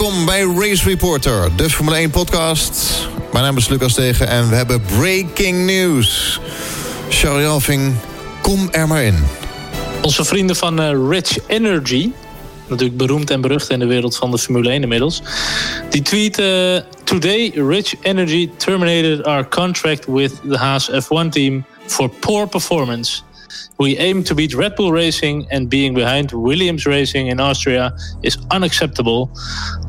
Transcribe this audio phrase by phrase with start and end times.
[0.00, 3.06] Welkom bij Race Reporter, de Formule 1 podcast.
[3.32, 6.40] Mijn naam is Lucas Tegen en we hebben breaking news.
[7.08, 7.94] Charlie Alving,
[8.42, 9.24] kom er maar in.
[10.02, 12.10] Onze vrienden van uh, Rich Energy,
[12.66, 15.22] natuurlijk beroemd en berucht in de wereld van de Formule 1 inmiddels,
[15.90, 22.46] die tweeten: Today Rich Energy terminated our contract with the Haas F1 team for poor
[22.46, 23.20] performance.
[23.78, 27.92] We aim to beat Red Bull Racing, and being behind Williams Racing in Austria
[28.22, 29.30] is unacceptable.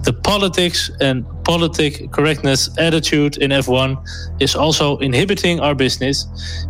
[0.03, 3.97] The politics and politic correctness attitude in F1
[4.39, 6.27] is also inhibiting our business.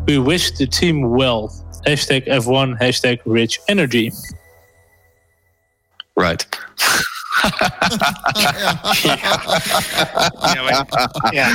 [0.07, 1.49] We wish the team well.
[1.85, 4.11] Hashtag F1, hashtag rich energy.
[6.15, 6.45] Right.
[10.53, 10.85] ja, maar,
[11.31, 11.47] ja.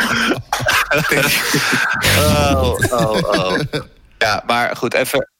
[2.18, 3.60] oh, oh, oh.
[4.18, 5.30] Ja, maar goed, even,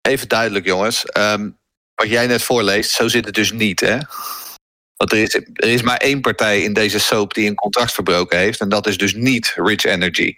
[0.00, 1.04] even duidelijk, jongens.
[1.04, 1.50] Ehm,
[1.94, 3.98] wat jij net voorleest, zo zit het dus niet, hè?
[4.96, 8.38] Want er is, er is maar één partij in deze soap die een contract verbroken
[8.38, 8.60] heeft.
[8.60, 10.34] En dat is dus niet Rich Energy.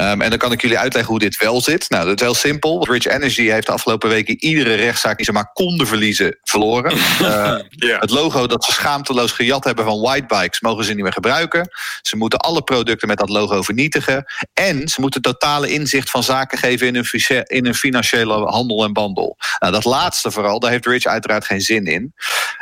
[0.00, 1.90] Um, en dan kan ik jullie uitleggen hoe dit wel zit.
[1.90, 2.86] Nou, dat is heel simpel.
[2.86, 6.96] Rich Energy heeft de afgelopen weken iedere rechtszaak die ze maar konden verliezen, verloren.
[7.18, 8.00] Uh, yeah.
[8.00, 11.70] Het logo dat ze schaamteloos gejat hebben van Whitebikes mogen ze niet meer gebruiken.
[12.02, 14.24] Ze moeten alle producten met dat logo vernietigen.
[14.52, 18.92] En ze moeten totale inzicht van zaken geven in hun, in hun financiële handel en
[18.92, 19.36] bandel.
[19.58, 22.14] Nou, dat laatste vooral, daar heeft Rich uiteraard geen zin in.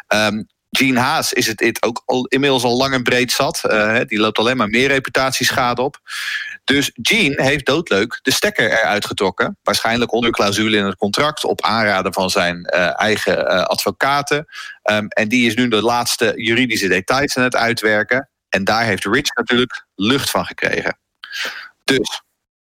[0.08, 3.61] Um, Gene Haas is het, het ook al, inmiddels al lang en breed zat.
[3.64, 6.00] Uh, die loopt alleen maar meer reputatieschade op.
[6.67, 9.59] Dus Gene heeft doodleuk de stekker eruit getrokken.
[9.62, 11.45] Waarschijnlijk onder clausule in het contract.
[11.45, 14.47] Op aanraden van zijn uh, eigen uh, advocaten.
[14.83, 18.31] Um, en die is nu de laatste juridische details aan het uitwerken.
[18.48, 20.98] En daar heeft Rich natuurlijk lucht van gekregen.
[21.84, 22.23] Dus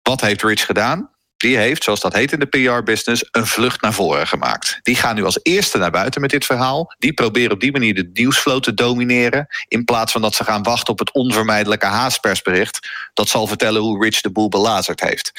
[0.02, 1.13] wat heeft Rich gedaan?
[1.44, 4.78] Die heeft, zoals dat heet in de PR-business, een vlucht naar voren gemaakt.
[4.82, 6.94] Die gaan nu als eerste naar buiten met dit verhaal.
[6.98, 9.46] Die proberen op die manier de nieuwsflow te domineren.
[9.68, 12.88] In plaats van dat ze gaan wachten op het onvermijdelijke haaspersbericht.
[13.14, 15.32] Dat zal vertellen hoe Rich de boel belazerd heeft.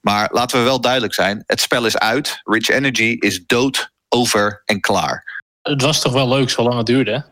[0.00, 2.40] Maar laten we wel duidelijk zijn: het spel is uit.
[2.42, 5.42] Rich Energy is dood, over en klaar.
[5.62, 7.24] Het was toch wel leuk zolang het duurde.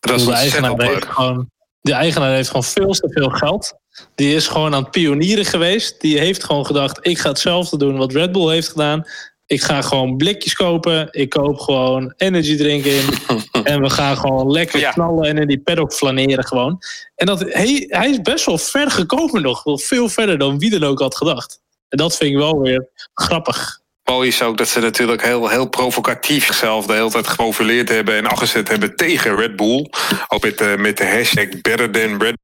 [0.00, 1.50] Dat de eigenaar heeft gewoon,
[1.80, 3.74] de eigenaar heeft gewoon veel te veel geld.
[4.14, 6.00] Die is gewoon aan het pionieren geweest.
[6.00, 9.04] Die heeft gewoon gedacht: ik ga hetzelfde doen wat Red Bull heeft gedaan.
[9.46, 11.08] Ik ga gewoon blikjes kopen.
[11.10, 13.04] Ik koop gewoon energy drink in.
[13.64, 16.78] en we gaan gewoon lekker knallen en in die paddock flaneren gewoon.
[17.14, 19.62] En dat, hij, hij is best wel ver gekomen nog.
[19.64, 21.60] Wel veel verder dan wie dan ook had gedacht.
[21.88, 23.80] En dat vind ik wel weer grappig.
[24.04, 28.16] Mooi is ook dat ze natuurlijk heel, heel provocatief zichzelf de hele tijd geprofileerd hebben
[28.16, 29.90] en afgezet hebben tegen Red Bull.
[30.28, 32.36] Ook met de, met de hashtag Better Than Red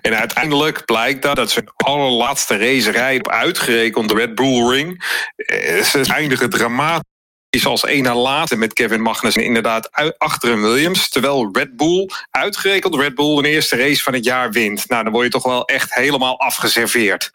[0.00, 5.04] En uiteindelijk blijkt dat, dat hun allerlaatste racerij op uitgerekend de Red Bull Ring.
[5.36, 7.08] Eh, ze eindigen dramatisch
[7.50, 11.08] is als een na laatste met Kevin Magnussen inderdaad achter een Williams.
[11.08, 14.88] Terwijl Red Bull, uitgerekend Red Bull, de eerste race van het jaar wint.
[14.88, 17.30] Nou, dan word je toch wel echt helemaal afgeserveerd.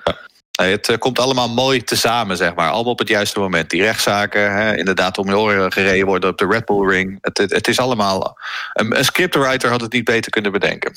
[0.56, 2.70] Het uh, komt allemaal mooi tezamen, zeg maar.
[2.70, 3.70] Allemaal op het juiste moment.
[3.70, 7.18] Die rechtszaken, hè, inderdaad om je oren gereden worden op de Red Bull Ring.
[7.22, 8.38] Het, het, het is allemaal...
[8.74, 10.96] Een, een scriptwriter had het niet beter kunnen bedenken.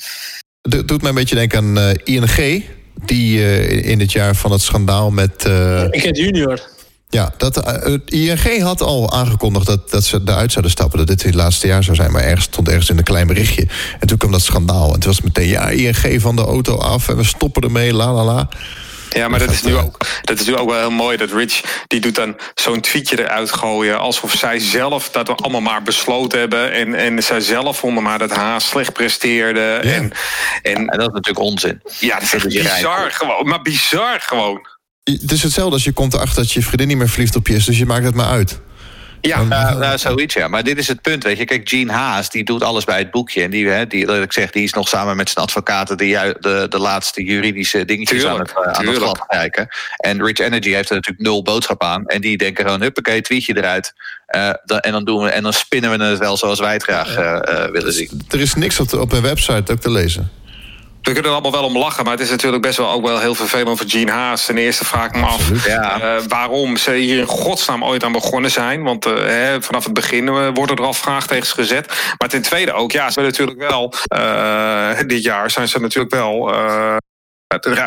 [0.61, 2.63] Het doet mij een beetje denken aan uh, ING...
[3.05, 5.45] die uh, in het jaar van het schandaal met...
[5.91, 6.59] Ik het junior.
[7.09, 10.97] Ja, dat, ING had al aangekondigd dat, dat ze eruit zouden stappen.
[10.97, 12.11] Dat dit het laatste jaar zou zijn.
[12.11, 13.67] Maar ergens stond ergens in een klein berichtje.
[13.99, 14.93] En toen kwam dat schandaal.
[14.93, 17.09] En toen was het meteen, ja, ING van de auto af.
[17.09, 18.49] En we stoppen ermee, la la la.
[19.09, 21.83] Ja, maar dat is, nu ook, dat is nu ook wel heel mooi dat Rich
[21.87, 23.99] die doet dan zo'n tweetje eruit gooien.
[23.99, 26.71] Alsof zij zelf dat we allemaal maar besloten hebben.
[26.71, 29.59] En, en zij zelf vonden maar dat Haas slecht presteerde.
[29.59, 29.91] Ja.
[29.91, 30.11] En,
[30.61, 31.81] en, en, dat is natuurlijk onzin.
[31.99, 33.47] Ja, dat is bizar gewoon.
[33.47, 34.67] Maar bizar gewoon.
[35.03, 37.55] Het is hetzelfde als je komt erachter dat je vriendin niet meer verliefd op je
[37.55, 37.65] is.
[37.65, 38.59] Dus je maakt het maar uit.
[39.21, 40.47] Ja, uh, nou, zoiets ja.
[40.47, 41.45] Maar dit is het punt, weet je.
[41.45, 43.43] Kijk, Gene Haas, die doet alles bij het boekje.
[43.43, 45.97] En die, hè, die, dat ik zeg, die is nog samen met zijn advocaten...
[45.97, 49.67] de, de, de laatste juridische dingetjes tuurlijk, aan het, aan het glad kijken.
[49.97, 52.05] En Rich Energy heeft er natuurlijk nul boodschap aan.
[52.05, 53.93] En die denken gewoon, huppakee, tweetje eruit.
[54.35, 56.83] Uh, dan, en, dan doen we, en dan spinnen we het wel zoals wij het
[56.83, 58.21] graag uh, willen zien.
[58.29, 60.31] Er is niks op, op hun website ook te lezen.
[61.09, 63.19] We kunnen er allemaal wel om lachen, maar het is natuurlijk best wel ook wel
[63.19, 64.45] heel vervelend voor Gene Haas.
[64.45, 66.15] Ten eerste vraag ik me af ja.
[66.17, 68.83] uh, waarom ze hier in godsnaam ooit aan begonnen zijn.
[68.83, 72.13] Want uh, hè, vanaf het begin uh, worden er al vraagtekens gezet.
[72.17, 73.93] Maar ten tweede ook, ja, ze natuurlijk wel.
[75.07, 76.53] dit jaar zijn ze natuurlijk wel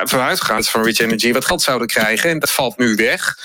[0.04, 2.30] vanuit gegaan van Rich Energy wat geld zouden krijgen.
[2.30, 3.38] En dat valt nu weg.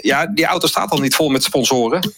[0.00, 2.12] ja, die auto staat al niet vol met sponsoren.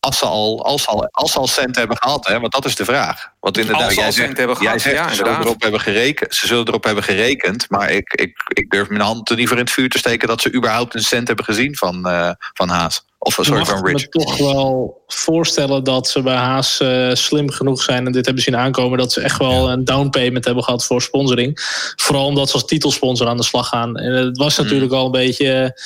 [0.00, 2.64] Als ze al, als ze al, als ze al cent hebben gehad, hè, want dat
[2.64, 3.30] is de vraag.
[3.40, 5.44] Want inderdaad, Als ze al jij cent zegt, hebben gehad, zegt, ja, ze, zullen inderdaad.
[5.44, 7.66] erop hebben gerekend, ze zullen erop hebben gerekend.
[7.70, 10.28] Maar ik, ik, ik durf mijn hand er niet voor in het vuur te steken
[10.28, 13.04] dat ze überhaupt een cent hebben gezien van, eh, van Haas.
[13.18, 14.08] Of Ik sorry, mag van me Rich.
[14.08, 18.56] toch wel voorstellen dat ze bij Haas eh, slim genoeg zijn en dit hebben zien
[18.56, 18.98] aankomen.
[18.98, 21.60] Dat ze echt wel een down payment hebben gehad voor sponsoring.
[21.96, 23.96] Vooral omdat ze als titelsponsor aan de slag gaan.
[23.96, 24.64] En het was Hmm.
[24.64, 25.80] natuurlijk al een beetje,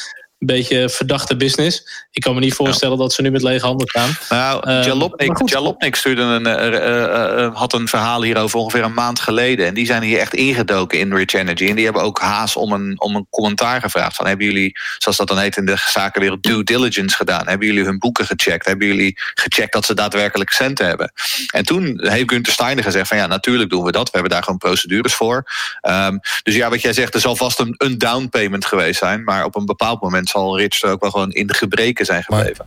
[0.49, 2.05] een beetje verdachte business.
[2.11, 4.11] Ik kan me niet voorstellen dat ze nu met lege handen gaan.
[4.29, 5.41] Nou, Ehm, Jalopnik.
[5.45, 9.67] Jalopnik stuurde een, eh, eh, eh, eh, had een verhaal hierover ongeveer een maand geleden.
[9.67, 11.69] En die zijn hier echt ingedoken in Rich Energy.
[11.69, 14.17] En die hebben ook Haas om een, om een commentaar gevraagd.
[14.17, 17.49] Van, hebben jullie, zoals dat dan heet in de zakenwereld, due diligence gedaan?
[17.49, 18.67] Hebben jullie hun boeken gecheckt?
[18.67, 21.13] Hebben jullie gecheckt dat ze daadwerkelijk centen hebben?
[21.51, 24.05] En toen heeft Gunther Steiner gezegd van ja, natuurlijk doen we dat.
[24.05, 25.45] We hebben daar gewoon procedures voor.
[25.81, 29.25] Ehm, dus ja, wat jij zegt, er zal vast een, een down payment geweest zijn.
[29.25, 32.23] Maar op een bepaald moment zal Rich er ook wel gewoon in de gebreken zijn
[32.23, 32.67] gebleven.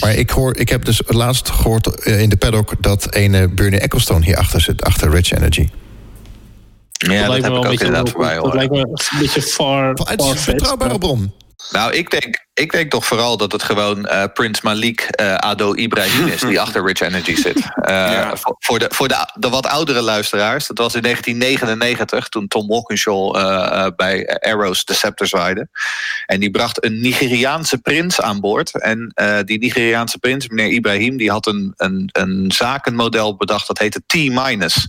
[0.00, 2.74] Maar ik, hoor, ik heb dus laatst gehoord eh, in de paddock...
[2.80, 5.68] dat een Bernie Ecclestone hierachter zit, achter Rich Energy.
[6.92, 8.78] ja, dat, lijkt me heb wel ik een ook beetje, inderdaad voorbij dat lijkt me
[8.78, 11.32] een beetje far, Het is een betrouwbare bron.
[11.70, 15.74] Nou, ik denk, ik denk toch vooral dat het gewoon eh Prins Malik eh, Ado
[15.74, 17.56] Ibrahim is die achter Rich Energy zit.
[17.56, 18.36] Eh, Ja.
[18.36, 22.66] voor, voor, de, voor de, de wat oudere luisteraars, dat was in 1999 toen Tom
[22.68, 23.32] Walkinshaw
[23.96, 25.68] bij Arrows de scepter zwaaide.
[26.26, 28.80] En die bracht een Nigeriaanse prins aan boord.
[28.80, 29.12] En
[29.44, 34.88] die Nigeriaanse prins, meneer Ibrahim, die had een, een, een zakenmodel bedacht dat heette T-minus.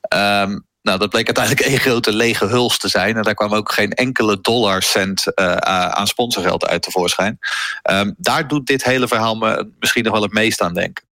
[0.00, 3.16] Ehm, nou, dat bleek uiteindelijk één grote lege huls te zijn.
[3.16, 7.38] En daar kwam ook geen enkele dollarcent eh, aan sponsorgeld uit tevoorschijn.
[7.82, 11.04] Ehm, daar doet dit hele verhaal me misschien nog wel het meest aan denken.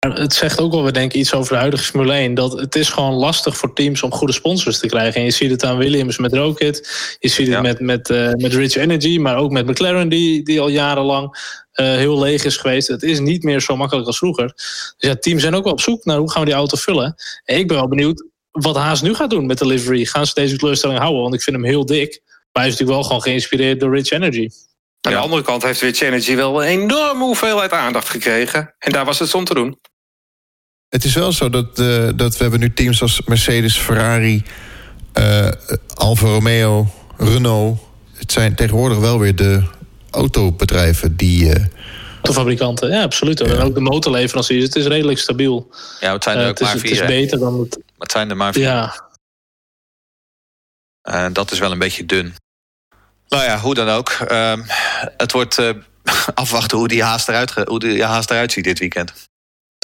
[0.00, 2.34] Het zegt ook wel weer denk ik iets over de huidige Formule 1.
[2.34, 5.14] Dat het is gewoon lastig voor teams om goede sponsors te krijgen.
[5.20, 6.76] En je ziet het aan Williams met Rocket.
[7.18, 7.60] Je ziet het Ja.
[7.60, 9.18] met, met, eh, met Rich Energy.
[9.18, 12.88] Maar ook met McLaren die, die al jarenlang eh, heel leeg is geweest.
[12.88, 14.46] Het is niet meer zo makkelijk als vroeger.
[14.46, 17.14] Dus ja, teams zijn ook wel op zoek naar hoe gaan we die auto vullen.
[17.44, 20.04] En ik ben wel benieuwd wat Haas nu gaat doen met de livery.
[20.04, 21.22] Gaan ze deze teleurstelling houden?
[21.22, 22.20] Want ik vind hem heel dik.
[22.24, 24.48] Maar hij is natuurlijk wel gewoon geïnspireerd door Rich Energy.
[25.00, 28.74] Aan de andere kant heeft Rich Energy wel een enorme hoeveelheid aandacht gekregen.
[28.78, 29.78] En daar was het om te doen.
[30.88, 34.42] Het is wel zo dat, eh, dat we hebben nu teams als Mercedes, Ferrari,
[35.12, 35.50] eh
[35.94, 36.86] Alfa Romeo,
[37.16, 37.78] Renault.
[38.14, 39.62] Het zijn tegenwoordig wel weer de
[40.10, 41.52] autobedrijven die...
[41.52, 41.64] eh,
[42.22, 43.38] De fabrikanten, ja, absoluut.
[43.38, 43.44] Ja.
[43.46, 44.64] En ook de motorleveranciers.
[44.64, 45.70] Het is redelijk stabiel.
[46.00, 46.92] Ja, het zijn er Eh, ook het, is, maar het vier.
[46.92, 47.06] is hè.
[47.06, 47.78] beter dan het.
[47.98, 48.62] Het zijn er maar vier.
[48.62, 49.08] Ja,
[51.02, 52.34] Eh, dat is wel een beetje dun.
[53.28, 54.08] Nou ja, hoe dan ook.
[54.10, 54.62] Ehm,
[55.16, 55.70] het wordt eh,
[56.34, 59.12] afwachten hoe die haast eruit, hoe die haast eruit ziet dit weekend.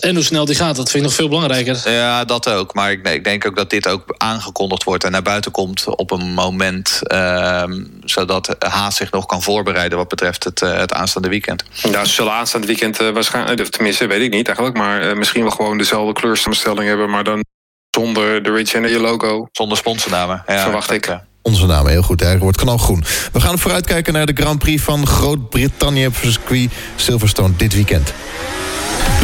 [0.02, 1.90] En hoe snel die gaat, dat vind ik nog veel belangrijker.
[1.90, 2.74] Ja, dat ook.
[2.74, 6.10] Maar ik, ik denk ook dat dit ook aangekondigd wordt en naar buiten komt op
[6.10, 7.00] een moment.
[7.02, 11.64] ehm, zodat Haas zich nog kan voorbereiden wat betreft het, eh, het aanstaande weekend.
[11.82, 15.16] Nou, ze zullen aanstaand weekend eh, waarschijnlijk, of tenminste weet ik niet eigenlijk, maar eh,
[15.16, 17.44] misschien wel gewoon dezelfde kleursamenstelling hebben, maar dan
[17.90, 19.48] zonder de Rich Energy logo.
[19.52, 20.42] Zonder sponsornamen.
[20.46, 21.18] Ja, Verwacht dat, ik.
[21.42, 23.04] Onze naam heel goed, hij wordt knalgroen.
[23.32, 26.06] We gaan vooruitkijken naar de Grand Prix van Groot-Brittannië...
[26.06, 28.12] op circuit Silverstone dit weekend.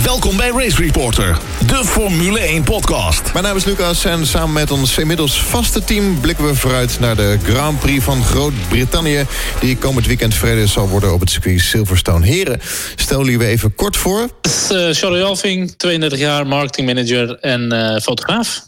[0.04, 3.32] Welkom bij Race Reporter, de Formule 1 podcast.
[3.32, 6.20] Mijn naam is Lucas en samen met ons inmiddels vaste team...
[6.20, 9.26] blikken we vooruit naar de Grand Prix van Groot-Brittannië...
[9.60, 12.26] die komend weekend vrede zal worden op het circuit Silverstone.
[12.26, 12.60] Heren,
[12.96, 14.20] stel jullie we even kort voor.
[14.20, 18.62] Het is eh, Charlie Alving, 32 jaar, marketingmanager en eh, fotograaf.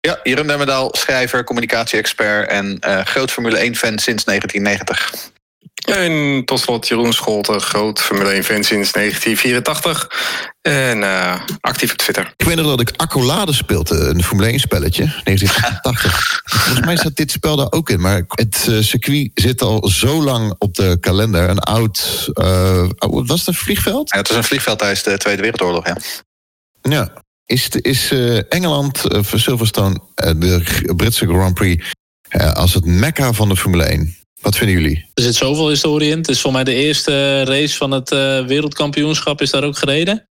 [0.00, 5.30] Ja, Jeroen Demmerdaal, schrijver, communicatie-expert en eh, groot Formule 1-fan sinds 1990.
[5.86, 10.10] En tot slot Jeroen Scholten, groot Formule 1 fan sinds 1984.
[10.60, 12.32] En eh, actief op Twitter.
[12.36, 16.40] Ik weet nog dat ik Accolade speelde, een Formule 1 spelletje, 1980.
[16.44, 20.22] Volgens mij staat dit spel daar ook in, maar het eh, circuit zit al zo
[20.22, 21.48] lang op de kalender.
[21.48, 24.10] Een oud, eh, wat was het, een vliegveld?
[24.10, 25.96] Ja, het is een vliegveld tijdens de Tweede Wereldoorlog, ja.
[26.82, 27.12] Ja.
[27.46, 31.92] Is, is eh, Engeland voor Silverstone, de Britse Grand Prix,
[32.52, 34.19] als het mekka van de Formule 1?
[34.40, 35.10] Wat vinden jullie?
[35.14, 36.18] Er zit zoveel historie in.
[36.18, 40.28] Het is voor mij de eerste race van het eh, wereldkampioenschap is daar ook gereden.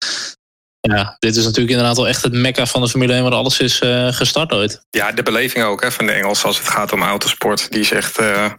[0.80, 3.60] Ja, dit is natuurlijk inderdaad wel echt het mekka van de Formule 1 waar alles
[3.60, 4.80] is eh, gestart ooit.
[4.90, 7.70] Ja, de beleving ook hè, van de Engelsen als het gaat om autosport.
[7.70, 8.50] Die is echt, eh,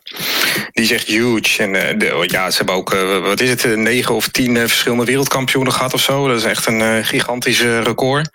[0.71, 1.63] die is echt huge.
[1.63, 4.57] En eh, de, ja, ze hebben ook, eh, wat is het, eh, negen of tien
[4.57, 6.27] eh, verschillende wereldkampioenen gehad of zo.
[6.27, 8.29] Dat is echt een eh, gigantisch eh, record.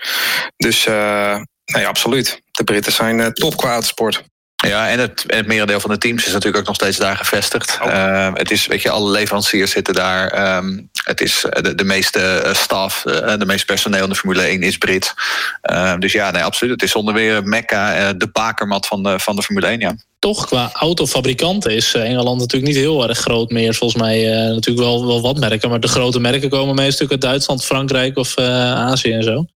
[0.56, 2.40] Dus eh, nee, absoluut.
[2.50, 4.23] De Britten zijn eh, top qua autosport.
[4.68, 7.16] Ja, en het, en het merendeel van de teams is natuurlijk ook nog steeds daar
[7.16, 7.78] gevestigd.
[7.83, 7.88] Ook.
[7.88, 10.28] Eh, het is, weet je, alle leveranciers zitten daar.
[10.28, 14.14] Ehm, het is eh, de, de meeste eh, staf, eh, de meeste personeel in de
[14.14, 15.14] Formule 1 is Brits.
[15.62, 16.73] Ehm, dus ja, nee, absoluut.
[16.73, 19.94] Het is zonder weer Mekka, eh, de bakermat van de, van de Formule 1, ja.
[20.18, 23.75] toch qua autofabrikant is Engeland natuurlijk niet heel erg groot meer.
[23.75, 25.70] Volgens mij uh, natuurlijk wel, wel wat merken.
[25.70, 29.46] Maar de grote merken komen meestal uit Duitsland, Frankrijk of uh, Azië en zo.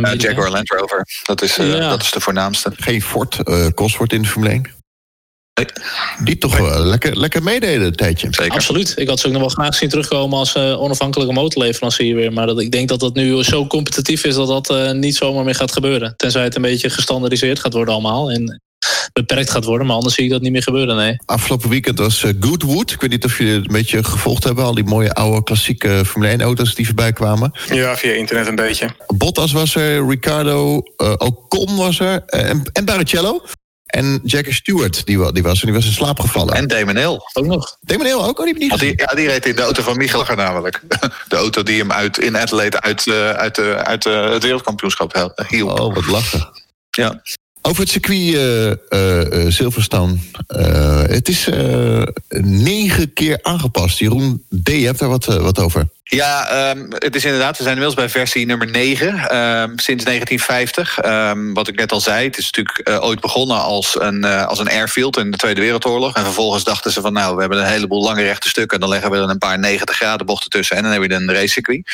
[0.00, 1.88] Uh, Jaguar Land Rover, dat is, ja.
[1.88, 2.72] dat is de voornaamste.
[2.76, 3.38] Geen Ford,
[3.74, 4.75] Cosworth in de Formule 1?
[6.24, 8.28] Die toch wel lekker, lekker meededen een tijdje.
[8.30, 8.52] Zeker.
[8.52, 8.94] Absoluut.
[8.96, 12.32] Ik had ze ook nog wel graag zien terugkomen als uh, onafhankelijke motorleverancier weer.
[12.32, 15.44] Maar dat, ik denk dat dat nu zo competitief is dat dat uh, niet zomaar
[15.44, 16.14] meer gaat gebeuren.
[16.16, 18.30] Tenzij het een beetje gestandardiseerd gaat worden allemaal.
[18.30, 18.60] En
[19.12, 19.86] beperkt gaat worden.
[19.86, 21.16] Maar anders zie ik dat niet meer gebeuren, nee.
[21.24, 22.90] Afgelopen weekend was Goodwood.
[22.90, 24.64] Ik weet niet of jullie het een beetje gevolgd hebben.
[24.64, 27.52] Al die mooie oude klassieke Formule 1 auto's die voorbij kwamen.
[27.72, 28.90] Ja, via internet een beetje.
[29.06, 33.42] Bottas was er, Ricardo, uh, Ocon was er en, en Barrichello.
[33.86, 36.54] En Jackie Stewart, die, die, was, die was in slaap gevallen.
[36.54, 37.20] En Damon Hill.
[37.32, 37.76] Ook nog.
[37.80, 38.38] Damon Hill ook?
[38.38, 40.80] Oh, die niet die, ja, die reed in de auto van Michael namelijk.
[41.28, 45.80] De auto die hem uit, in Adelaide uit, uh, uit, uh, uit het wereldkampioenschap hielp.
[45.80, 46.48] Oh, wat lachen.
[46.90, 47.22] Ja.
[47.66, 48.34] Over het circuit
[48.90, 50.16] uh, Silverstone.
[51.08, 51.48] Het is
[52.38, 53.98] negen keer aangepast.
[53.98, 55.88] Jeroen D., je hebt daar wat, wat over.
[56.02, 61.04] Ja, um, het is inderdaad, we zijn inmiddels bij versie nummer 9 um, sinds 1950.
[61.04, 64.68] Um, wat ik net al zei, het is natuurlijk ooit begonnen als een, als een
[64.68, 66.14] airfield in de Tweede Wereldoorlog.
[66.14, 68.80] En vervolgens dachten ze van nou, we hebben een heleboel lange rechte stukken.
[68.80, 71.32] Dan leggen we er een paar 90 graden bochten tussen en dan hebben we een
[71.32, 71.90] racecircuit.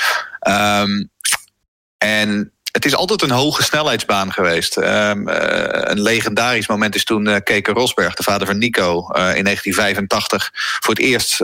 [1.99, 4.77] en het is altijd een hoge snelheidsbaan geweest.
[4.77, 5.35] Um, uh,
[5.69, 10.51] een legendarisch moment is toen uh, Keke Rosberg, de vader van Nico, uh, in 1985
[10.55, 11.39] voor het eerst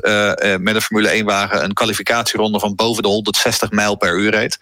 [0.61, 4.59] met een Formule 1-wagen een kwalificatieronde van boven de 160 mijl per uur reed.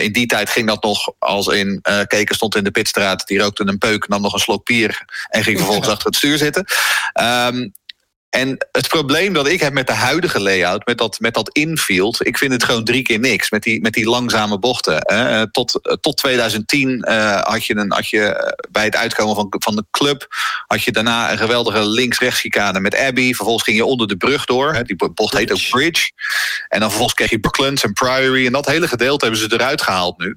[0.00, 3.66] in die tijd ging dat nog als in Keke stond in de pitstraat, die rookte
[3.66, 6.64] een peuk, nam nog een slok bier en ging vervolgens achter het stuur zitten.
[7.20, 7.72] Um,
[8.36, 12.26] en het probleem dat ik heb met de huidige layout, met dat, met dat infield,
[12.26, 14.96] ik vind het gewoon drie keer niks met die, met die langzame bochten.
[14.98, 15.50] Hè.
[15.50, 19.84] Tot, tot 2010 uh, had, je een, had je bij het uitkomen van, van de
[19.90, 20.26] club,
[20.66, 23.34] had je daarna een geweldige links-rechts chicane met Abbey.
[23.34, 24.74] Vervolgens ging je onder de brug door.
[24.74, 24.82] Hè.
[24.82, 26.10] Die bocht heet ook Bridge.
[26.68, 28.46] En dan vervolgens kreeg je Brooklands en Priory.
[28.46, 30.36] En dat hele gedeelte hebben ze eruit gehaald nu.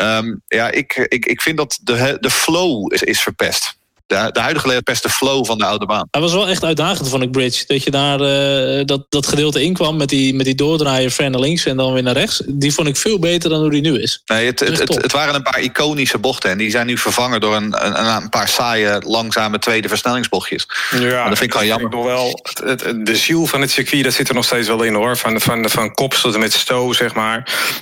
[0.00, 3.77] Um, ja, ik, ik, ik vind dat de, de flow is, is verpest
[4.08, 6.08] de, de huidige best de flow van de oude baan.
[6.10, 7.64] Hij was wel echt uitdagend, vond ik, Bridge.
[7.66, 11.40] Dat je daar uh, dat, dat gedeelte inkwam met die, met die doordraaier ver naar
[11.40, 12.42] links en dan weer naar rechts.
[12.46, 14.22] Die vond ik veel beter dan hoe die nu is.
[14.26, 16.50] Nee, het, het, het, het, waren een paar iconische bochten.
[16.50, 20.68] En die zijn nu vervangen door een, een, een paar saaie, langzame tweede versnellingsbochtjes.
[20.90, 21.90] Ja, maar dat vind ik wel jammer.
[21.90, 22.40] Nog wel,
[23.04, 25.16] de ziel van het circuit, dat zit er nog steeds wel in hoor.
[25.16, 27.36] Van, van, van Kops tot en met Stowe, zeg maar.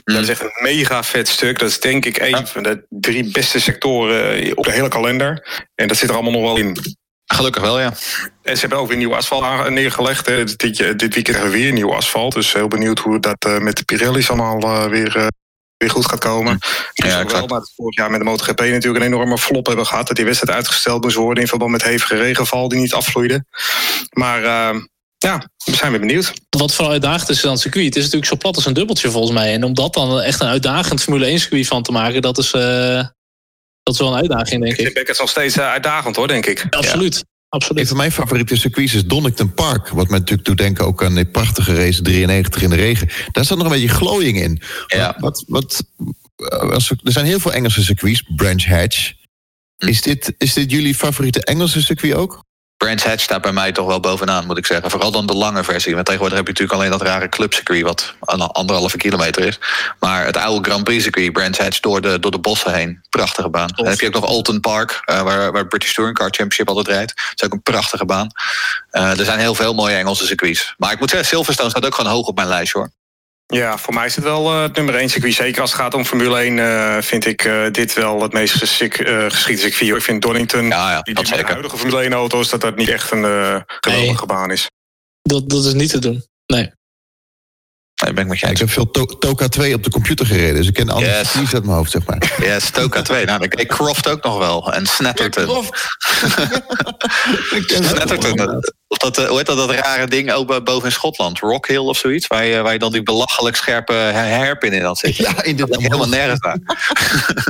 [0.05, 0.15] Mm.
[0.15, 1.59] Dat is echt een mega vet stuk.
[1.59, 5.65] Dat is denk ik een van de drie beste sectoren op de hele kalender.
[5.75, 6.77] En dat zit er allemaal nog wel in.
[7.27, 7.93] Gelukkig wel, ja.
[8.43, 10.27] En ze hebben ook weer nieuw asfalt neergelegd.
[10.27, 10.45] Hè.
[10.45, 12.35] Dit, dit weekend hebben we weer nieuw asfalt.
[12.35, 15.27] Dus heel benieuwd hoe dat uh, met de Pirelli's allemaal uh, weer, uh,
[15.77, 16.59] weer goed gaat komen.
[16.59, 20.07] Dus ja, wel, maar vorig jaar met de MotoGP natuurlijk een enorme flop hebben gehad.
[20.07, 23.45] Dat die wedstrijd uitgesteld moest worden in verband met hevige regenval die niet afvloeide.
[24.11, 24.41] Maar
[25.19, 26.33] ja, we zijn weer benieuwd.
[26.49, 27.85] Wat vooral uitdagend is aan het circuit.
[27.85, 29.53] Het is natuurlijk zo plat als een dubbeltje volgens mij.
[29.53, 32.51] En om dat dan echt een uitdagend Formule 1 circuit van te maken, dat is,
[33.87, 34.87] dat is wel een uitdaging, denk ik.
[34.87, 36.67] Ik denk het nog steeds eh, uitdagend hoor, denk ik.
[36.71, 37.25] absoluut.
[37.49, 37.83] Absoluut.
[37.83, 39.89] Een van mijn favoriete circuits is Donington Park.
[39.89, 43.09] Wat mij natuurlijk doet denken ook aan die prachtige race 93 in de regen.
[43.33, 44.61] Daar zat nog een beetje glooiing in.
[44.87, 45.17] Ja.
[45.19, 45.85] Wat, wat,
[46.51, 48.23] als er zijn heel veel Engelse circuits.
[48.37, 49.13] Branch Hatch.
[49.77, 49.87] Hm.
[49.87, 52.45] Is dit, is dit jullie favoriete Engelse circuit ook?
[52.77, 54.91] Brands Hatch staat bij mij toch wel bovenaan, moet ik zeggen.
[54.91, 55.95] Vooral dan de lange versie.
[55.95, 57.83] Want tegenwoordig heb je natuurlijk alleen dat rare clubcircuit...
[57.83, 58.15] wat
[58.53, 59.59] anderhalve kilometer is.
[60.01, 63.01] Maar het oude Grand Prix circuit, Brands Hatch, door de, door de bossen heen.
[63.11, 63.69] Prachtige baan.
[63.75, 66.87] Dan heb je ook nog Alton Park, uh, waar, waar British Touring Car Championship altijd
[66.87, 67.15] rijdt.
[67.17, 68.29] Dat is ook een prachtige baan.
[68.93, 70.75] Uh, er zijn heel veel mooie Engelse circuits.
[70.77, 72.91] Maar ik moet zeggen, Silverstone staat ook gewoon hoog op mijn lijst, hoor.
[73.47, 75.35] Ja, voor mij is het wel uh, het nummer 1 circuit.
[75.35, 78.55] Zeker als het gaat om Formule 1 uh, vind ik uh, dit wel het meest
[78.55, 78.97] geschikt,
[79.33, 79.97] geschikte circuit.
[79.97, 82.89] Ik vind Donington, ja, ja, die, die de huidige Formule 1 auto's, dat dat niet
[82.89, 83.25] echt een
[83.81, 84.71] geweldige nee, baan is.
[85.23, 86.73] Dat, dat is niet te doen, nee.
[88.07, 90.55] Nee, ben ik met je Ik heb veel to Toka 2 op de computer gereden,
[90.55, 91.37] dus ik ken alle yes.
[91.37, 92.33] uit mijn hoofd, zeg maar.
[92.41, 93.25] Yes, Toka 2.
[93.25, 94.73] Nou, ik, ik Croft ook nog wel.
[94.73, 95.65] En Snatterton.
[97.67, 98.65] Snatterton.
[98.89, 101.39] Of dat, hoe heet dat, dat rare ding ook boven in Schotland?
[101.39, 102.27] Rock Hill of zoiets?
[102.27, 105.25] Waar je, waar je dan die belachelijk scherpe herpin in had zitten.
[105.25, 106.59] Ja, in dat helemaal nergens daar.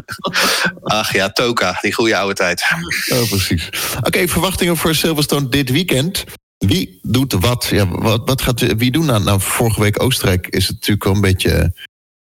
[1.01, 2.65] Ach ja, Toka, die goede oude tijd.
[3.09, 3.69] Oh, precies.
[3.97, 6.25] Oké, okay, verwachtingen voor Silverstone dit weekend.
[6.59, 7.67] Wie doet wat?
[7.71, 9.07] Ja, wat, wat gaat wie doen?
[9.07, 11.73] Nou, nou, vorige week Oostenrijk is het natuurlijk wel een beetje.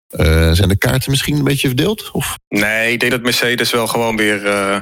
[0.09, 2.11] Uh, zijn de kaarten misschien een beetje verdeeld?
[2.11, 2.37] Of?
[2.47, 4.45] Nee, ik denk dat Mercedes wel gewoon weer.
[4.45, 4.77] Uh,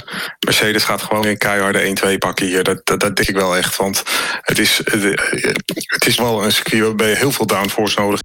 [0.45, 2.63] Mercedes gaat gewoon weer een keiharde 1-2 pakken hier.
[2.63, 3.75] Dat, dat, denk ik wel echt.
[3.75, 4.03] Want
[4.41, 4.81] het is,
[5.85, 8.21] het, is wel een circuit waarbij heel veel downforce nodig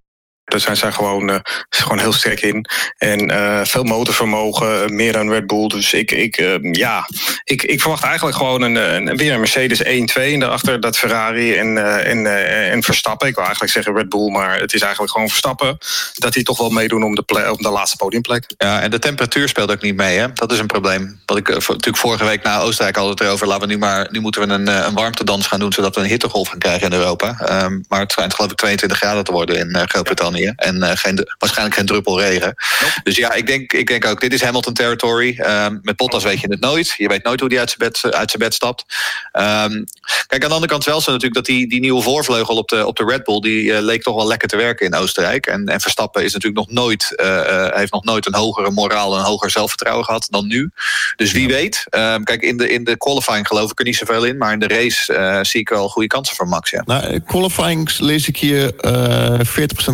[0.48, 1.36] Daar zijn zij gewoon, uh,
[1.68, 2.66] gewoon heel sterk in.
[2.96, 5.66] En uh, veel motorvermogen, meer dan Red Bull.
[5.66, 7.08] Dus ik, ik, ja,
[7.44, 9.86] ik, ik verwacht eigenlijk gewoon een, een, weer een Mercedes 1-2.
[9.86, 12.26] En daarachter dat Ferrari en, en,
[12.70, 13.28] en Verstappen.
[13.28, 15.78] Ik wil eigenlijk zeggen Red Bull, maar het is eigenlijk gewoon Verstappen.
[16.14, 18.44] Dat die toch wel meedoen om de, om de laatste podiumplek.
[18.56, 20.18] Ja, en de temperatuur speelt ook niet mee.
[20.18, 20.32] Hè?
[20.32, 21.20] Dat is een probleem.
[21.26, 23.46] Wat ik natuurlijk vorige week na Oostenrijk al het erover.
[23.46, 25.72] Laten we nu maar, nu moeten we een, een warmtedans gaan doen.
[25.72, 27.62] Zodat we een hittegolf gaan krijgen in Europa.
[27.64, 30.37] Um, maar het schijnt geloof ik 22 graden te worden in Groot-Brittannië.
[30.46, 32.54] En uh, geen, waarschijnlijk geen druppel regen.
[32.80, 33.00] Nope.
[33.02, 35.38] Dus ja, ik denk, ik denk ook, dit is Hamilton territory.
[35.40, 36.94] Um, met Bottas weet je het nooit.
[36.96, 38.84] Je weet nooit hoe die uit zijn bed, uit zijn bed stapt.
[39.32, 39.84] Um,
[40.26, 42.86] kijk, aan de andere kant wel zo natuurlijk dat die, die nieuwe voorvleugel op de,
[42.86, 43.40] op de Red Bull...
[43.40, 45.46] die uh, leek toch wel lekker te werken in Oostenrijk.
[45.46, 49.12] En, en Verstappen is natuurlijk nog nooit, uh, heeft nog nooit een hogere moraal...
[49.12, 50.70] en een hoger zelfvertrouwen gehad dan nu.
[51.16, 51.84] Dus wie weet.
[51.90, 54.36] Um, kijk, in de, in de qualifying geloof ik er niet zoveel in.
[54.36, 56.82] Maar in de race zie ik wel goede kansen voor Max, ja.
[56.86, 58.78] Nou, qualifying lees ik hier 40%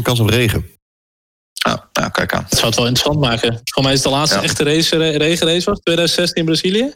[0.02, 0.66] kans op regen.
[1.52, 2.46] Ja, nou, kijk aan.
[2.48, 3.60] Dat zou het wel interessant maken.
[3.64, 4.42] Voor mij is het de laatste ja.
[4.42, 6.94] echte race, regenrace was 2016 in Brazilië.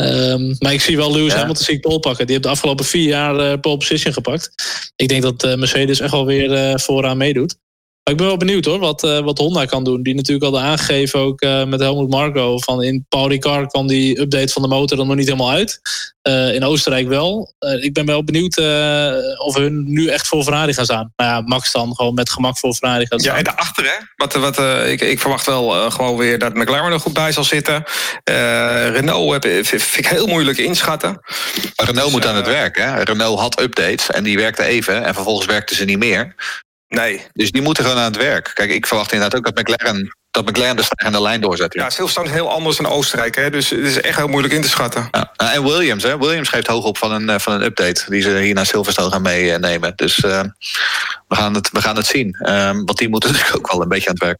[0.00, 1.38] Um, maar ik zie wel Lewis ja.
[1.38, 2.24] Hamilton zie ik pole pakken.
[2.24, 4.52] Die heeft de afgelopen vier jaar uh, pole position gepakt.
[4.96, 7.56] Ik denk dat uh, Mercedes echt wel weer uh, vooraan meedoet.
[8.10, 10.02] Maar ik ben wel benieuwd hoor, wat, uh, wat Honda kan doen.
[10.02, 12.58] Die natuurlijk al aangegeven, ook uh, met Helmut Marko.
[12.58, 15.80] Van in Paul Ricard kwam die update van de motor dan nog niet helemaal uit.
[16.28, 17.54] Uh, in Oostenrijk wel.
[17.80, 18.56] ik ben wel benieuwd
[19.38, 21.12] of hun nu echt voor Ferrari gaan staan.
[21.16, 23.32] Nou ja, Max dan gewoon met gemak voor Ferrari gaat staan.
[23.32, 24.04] Ja, en daarachter hè.
[24.16, 27.84] Wat, wat, ik, ik verwacht wel gewoon weer dat McLaren er goed bij zal zitten.
[28.92, 31.10] Renault heb, vind ik heel moeilijk inschatten.
[31.76, 33.02] Maar Renault dus, moet aan het werk hè.
[33.02, 35.04] Renault had updates en die werkte even.
[35.04, 36.34] En vervolgens werkten ze niet meer.
[36.90, 37.26] Nee.
[37.32, 38.50] Dus die moeten gewoon aan het werk.
[38.54, 41.74] Kijk, ik verwacht inderdaad ook dat McLaren, dat McLaren de stijgende lijn doorzet.
[41.74, 43.34] Ja, Silverstone is heel anders dan Oostenrijk.
[43.34, 43.50] Hè?
[43.50, 45.08] Dus het is echt heel moeilijk in te schatten.
[45.10, 45.32] Ja.
[45.36, 46.18] En Williams, hè?
[46.18, 48.04] Williams geeft hoog op van een, van een update.
[48.08, 49.92] Die ze hier naar Silverstone gaan meenemen.
[49.96, 50.40] Dus uh,
[51.28, 52.36] we, gaan het, we gaan het zien.
[52.48, 54.38] Um, want die moeten natuurlijk ook wel een beetje aan het werk.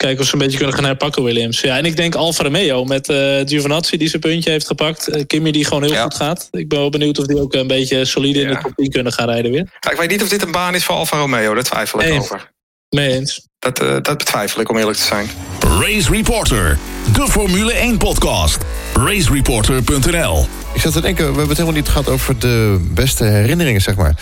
[0.00, 1.60] Kijken of ze een beetje kunnen gaan herpakken, Williams.
[1.60, 5.08] Ja, en ik denk Alfa Romeo met uh, Giovinazzi die zijn puntje heeft gepakt.
[5.08, 6.02] Uh, Kimi die gewoon heel ja.
[6.02, 6.48] goed gaat.
[6.50, 8.48] Ik ben wel benieuwd of die ook een beetje solide ja.
[8.48, 9.68] in de top 10 kunnen gaan rijden weer.
[9.80, 11.54] Ja, ik weet niet of dit een baan is voor Alfa Romeo.
[11.54, 12.18] Daar twijfel ik nee.
[12.18, 12.50] over.
[12.88, 13.48] Mee eens.
[13.58, 15.30] Dat, uh, dat betwijfel ik om eerlijk te zijn.
[15.60, 16.78] Race Reporter,
[17.12, 18.58] de Formule 1 podcast.
[18.94, 20.46] Racereporter.nl
[20.80, 23.96] Ik zat te denken, we hebben het helemaal niet gehad over de beste herinneringen, zeg
[23.96, 24.14] maar,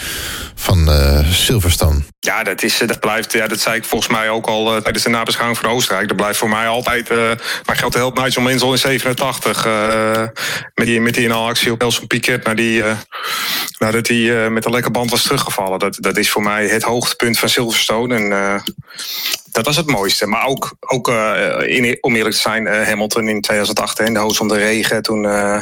[0.55, 2.01] van uh, Silverstone.
[2.21, 5.05] Ja, dat, is, dat blijft, ja, dat zei ik volgens mij ook al uh, tijdens
[5.05, 6.09] de nabeschouwing van Oostenrijk.
[6.09, 7.09] Dat blijft voor mij altijd,
[7.65, 9.65] maar geldt helpt Nigel Mansell in 87.
[10.75, 12.83] met die, met die actie op Nelson Piquet, naar die,
[13.79, 15.79] nadat hij met een lekker band was teruggevallen.
[15.79, 18.15] Dat, dat is voor mij het hoogtepunt van Silverstone.
[18.15, 18.63] En
[19.51, 20.27] dat was het mooiste.
[20.27, 24.21] Maar ook, ook uh, in, om eerlijk te zijn, uh, Hamilton in 2008 in de
[24.21, 25.03] hoos van de regen.
[25.03, 25.61] Toen uh,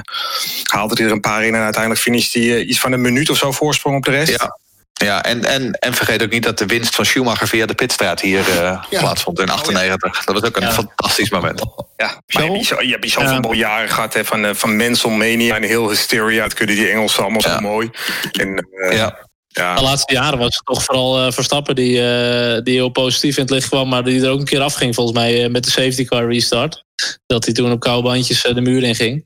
[0.62, 3.36] haalde hij er een paar in en uiteindelijk finishte hij iets van een minuut of
[3.36, 4.40] zo voorsprong op de rest.
[4.40, 4.58] Ja.
[5.04, 8.20] Ja, en, en, en vergeet ook niet dat de winst van Schumacher via de pitstraat
[8.20, 8.54] hier uh,
[8.90, 8.98] ja.
[8.98, 10.24] plaatsvond in 98.
[10.24, 10.72] Dat was ook een ja.
[10.72, 11.60] fantastisch moment.
[11.96, 14.76] Ja, maar je, hebt, je hebt zoveel jaren gehad hè, van, van
[15.16, 16.42] Mania en heel Hysteria.
[16.42, 17.90] Dat kunnen die Engelsen allemaal zo mooi.
[18.32, 19.25] En, ja.
[19.56, 19.74] Ja.
[19.74, 23.42] De laatste jaren was het toch vooral uh, Verstappen die, uh, die heel positief in
[23.42, 25.70] het licht kwam, maar die er ook een keer afging volgens mij uh, met de
[25.70, 26.84] safety car restart.
[27.26, 29.22] Dat hij toen op koude bandjes de muur in ging.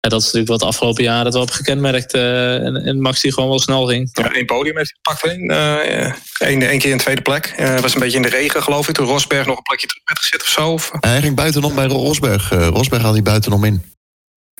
[0.00, 2.14] Ja, dat is natuurlijk wat de afgelopen jaren het wel op gekenmerkt.
[2.14, 4.10] en, en Max die gewoon wel snel ging.
[4.12, 5.36] Ja, één podium heeft hij gepakt.
[6.38, 7.54] Eén één keer een tweede plek.
[7.80, 8.94] was een beetje in de regen geloof ik.
[8.94, 10.70] Toen Rosberg nog een plekje terug werd gezet of zo.
[10.72, 10.90] Of?
[11.00, 12.48] Hij ging buitenom bij Rosberg.
[12.50, 13.91] Rosberg had hij buitenom in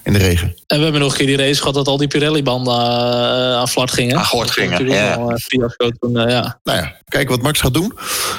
[0.03, 0.55] in de regen.
[0.67, 3.88] En we hebben nog een keer die race gehad dat al die Pirelli-banden uh, aan
[3.88, 4.17] gingen.
[4.17, 5.15] Aan gort gingen, ja.
[5.15, 6.61] Al, uh, toen, uh, ja.
[6.62, 7.93] Nou ja, kijken wat Max gaat doen.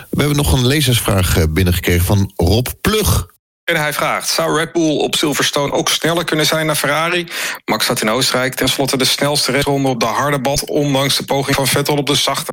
[0.09, 3.31] We hebben nog een lezersvraag binnengekregen van Rob Plug.
[3.63, 7.27] En hij vraagt, zou Red Bull op Silverstone ook sneller kunnen zijn dan Ferrari?
[7.65, 10.65] Max staat in Oostenrijk ten slotte de snelste raceronde op de harde bad...
[10.65, 12.51] ondanks de poging van Vettel op de zachte.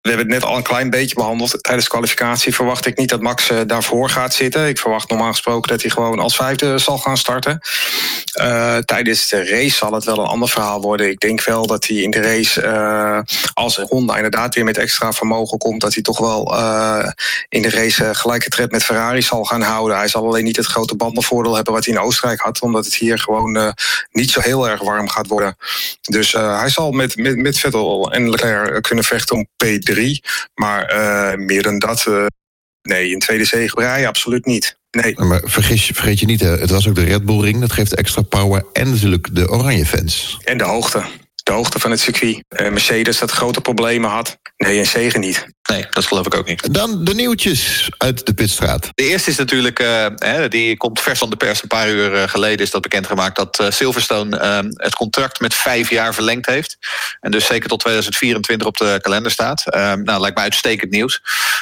[0.00, 1.62] We hebben het net al een klein beetje behandeld.
[1.62, 4.68] Tijdens de kwalificatie verwacht ik niet dat Max uh, daarvoor gaat zitten.
[4.68, 7.60] Ik verwacht normaal gesproken dat hij gewoon als vijfde zal gaan starten.
[8.40, 11.10] Uh, tijdens de race zal het wel een ander verhaal worden.
[11.10, 13.20] Ik denk wel dat hij in de race, uh,
[13.54, 16.54] als Honda inderdaad weer met extra vermogen komt, dat hij toch wel
[17.48, 19.96] in de race gelijke tred met Ferrari zal gaan houden.
[19.96, 22.94] Hij zal alleen niet het grote bandenvoordeel hebben wat hij in Oostenrijk had, omdat het
[22.94, 23.74] hier gewoon
[24.12, 25.56] niet zo heel erg warm gaat worden.
[26.00, 29.89] Dus hij zal met, met, met Vettel en Leclerc kunnen vechten om P3.
[30.54, 32.26] Maar uh, meer dan dat, uh,
[32.82, 34.78] nee, een tweede zege rijden absoluut niet.
[34.90, 35.14] Nee.
[35.16, 37.60] Maar vergis, vergeet je niet, het was ook de Red Bull Ring.
[37.60, 38.64] Dat geeft extra power.
[38.72, 40.38] En natuurlijk de oranje fans.
[40.44, 41.02] En de hoogte.
[41.42, 42.44] De hoogte van het circuit.
[42.48, 44.38] Uh, Mercedes dat grote problemen had.
[44.56, 45.46] Nee, en zegen niet.
[45.70, 46.74] Nee, dat geloof ik ook niet.
[46.74, 48.90] Dan de nieuwtjes uit de Pitstraat.
[48.94, 51.62] De eerste is natuurlijk, uh, hè, die komt vers van de pers.
[51.62, 54.36] Een paar uur uh, geleden is dat bekendgemaakt dat uh, Silverstone
[54.74, 56.76] het contract met vijf jaar verlengd heeft.
[57.20, 59.64] En dus zeker tot 2024 op de kalender staat.
[60.04, 61.20] nou, lijkt me uitstekend nieuws.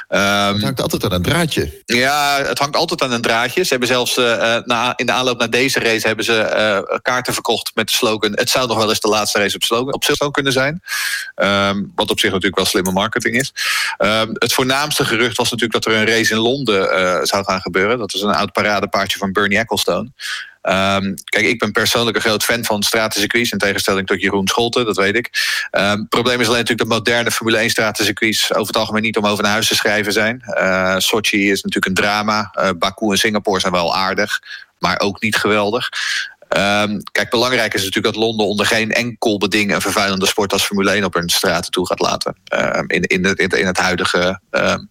[0.08, 1.82] Um, het hangt altijd aan een draadje.
[1.84, 3.62] Ja, het hangt altijd aan een draadje.
[3.62, 4.16] Ze hebben zelfs
[4.64, 8.32] na, in de aanloop naar deze race hebben ze kaarten verkocht met de slogan.
[8.34, 10.82] Het zou nog wel eens de laatste race op, slogan, op Silverstone kunnen zijn.
[11.94, 13.52] Wat op zich natuurlijk wel slimme marketing is.
[13.98, 17.60] Um, het voornaamste gerucht was natuurlijk dat er een race in Londen uh, zou gaan
[17.60, 17.98] gebeuren.
[17.98, 20.10] Dat is een oud paradepaardje van Bernie Ecclestone.
[20.62, 23.50] Um, kijk, ik ben persoonlijk een groot fan van stratencircuits...
[23.50, 25.28] in tegenstelling tot Jeroen Scholten, dat weet ik.
[25.70, 28.54] Het um, probleem is alleen natuurlijk dat moderne Formule 1 stratencircuits...
[28.54, 30.42] over het algemeen niet om over naar huis te schrijven zijn.
[30.46, 32.54] Uh, Sochi is natuurlijk een drama.
[32.54, 34.40] Uh, Baku en Singapore zijn wel aardig,
[34.78, 35.88] maar ook niet geweldig.
[36.56, 40.64] Um, kijk, belangrijk is natuurlijk dat Londen onder geen enkel beding een vervuilende sport als
[40.64, 42.36] Formule 1 op hun straten toe gaat laten.
[42.76, 44.40] Um, in, in, de, in, het huidige.
[44.50, 44.90] Um,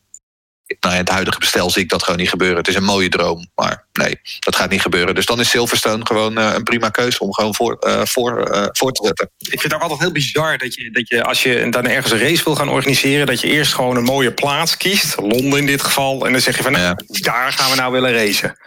[0.79, 2.57] nou het huidige bestel zie ik dat gewoon niet gebeuren.
[2.57, 5.15] Het is een mooie droom, maar nee, dat gaat niet gebeuren.
[5.15, 8.65] Dus dan is Silverstone gewoon uh, een prima keuze om gewoon voor, uh, voor, uh,
[8.71, 9.29] voor te zetten.
[9.37, 12.13] Ik vind het ook altijd heel bizar dat je, dat je als je dan ergens
[12.13, 15.65] een race wil gaan organiseren, dat je eerst gewoon een mooie plaats kiest, Londen in
[15.65, 16.95] dit geval, en dan zeg je van, nou, ja.
[17.07, 18.57] daar gaan we nou willen racen.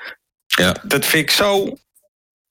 [0.47, 0.77] Ja.
[0.83, 1.77] Dat vind ik zo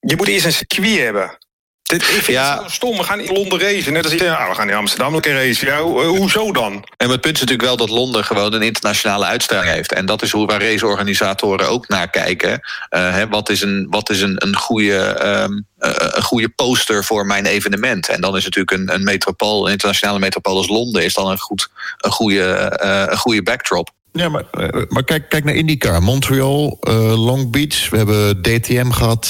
[0.00, 1.38] je moet eerst een circuit hebben.
[1.82, 2.62] Dit, ik vind ja.
[2.62, 2.96] het stom.
[2.96, 3.92] We gaan in Londen racen.
[3.92, 5.66] Net als je, ja, we gaan in Amsterdam een keer racen.
[5.66, 6.84] Ja, hoezo dan?
[6.96, 9.92] En het punt is natuurlijk wel dat Londen gewoon een internationale uitstraling heeft.
[9.92, 12.50] En dat is hoe waar raceorganisatoren ook naar kijken.
[12.50, 17.04] Uh, hè, wat is een, wat is een, een, goede, um, uh, een goede poster
[17.04, 18.08] voor mijn evenement?
[18.08, 21.38] En dan is natuurlijk een, een metropool, een internationale metropool als Londen, is dan een,
[21.38, 23.90] goed, een, goede, uh, een goede backdrop.
[24.12, 24.44] Ja, maar,
[24.88, 26.02] maar kijk, kijk naar IndyCar.
[26.02, 27.90] Montreal, uh, Long Beach.
[27.90, 29.26] We hebben DTM gehad.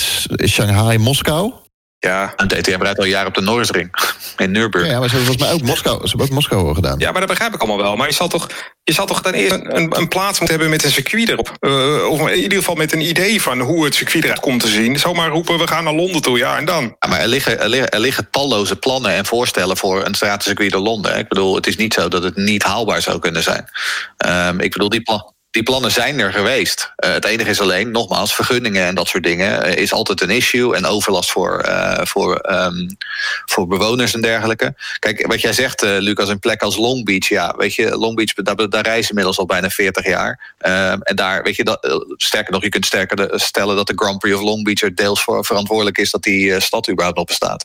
[0.46, 1.52] Shanghai, Moskou.
[2.00, 3.90] Ja, en DTM rijdt al jaren op de Noordsring
[4.36, 4.94] in Nürburgring.
[4.94, 6.98] Ja, maar ze hebben volgens mij ook Moskou, ze hebben ook Moskou gedaan.
[6.98, 7.96] Ja, maar dat begrijp ik allemaal wel.
[7.96, 8.48] Maar je zal toch,
[8.84, 11.56] je zal toch dan eerst een, een plaats moeten hebben met een circuit erop.
[11.60, 14.68] Uh, of in ieder geval met een idee van hoe het circuit eruit komt te
[14.68, 14.98] zien.
[14.98, 16.96] Zomaar roepen, we gaan naar Londen toe, ja, en dan?
[16.98, 20.72] Ja, maar er liggen, er, liggen, er liggen talloze plannen en voorstellen voor een stratencircuit
[20.72, 21.18] in Londen.
[21.18, 23.70] Ik bedoel, het is niet zo dat het niet haalbaar zou kunnen zijn.
[24.26, 26.92] Um, ik bedoel, die plan die plannen zijn er geweest.
[27.04, 30.30] Uh, het enige is alleen, nogmaals, vergunningen en dat soort dingen uh, is altijd een
[30.30, 30.76] issue.
[30.76, 32.96] En overlast voor, uh, voor, um,
[33.44, 34.74] voor bewoners en dergelijke.
[34.98, 37.28] Kijk, wat jij zegt, Lucas, een plek als Long Beach.
[37.28, 40.54] Ja, weet je, Long Beach, daar, daar reizen inmiddels al bijna 40 jaar.
[40.58, 44.18] Um, en daar, weet je, dat, sterker nog, je kunt sterker stellen dat de Grand
[44.18, 47.64] Prix of Long Beach er deels voor verantwoordelijk is dat die stad überhaupt nog bestaat.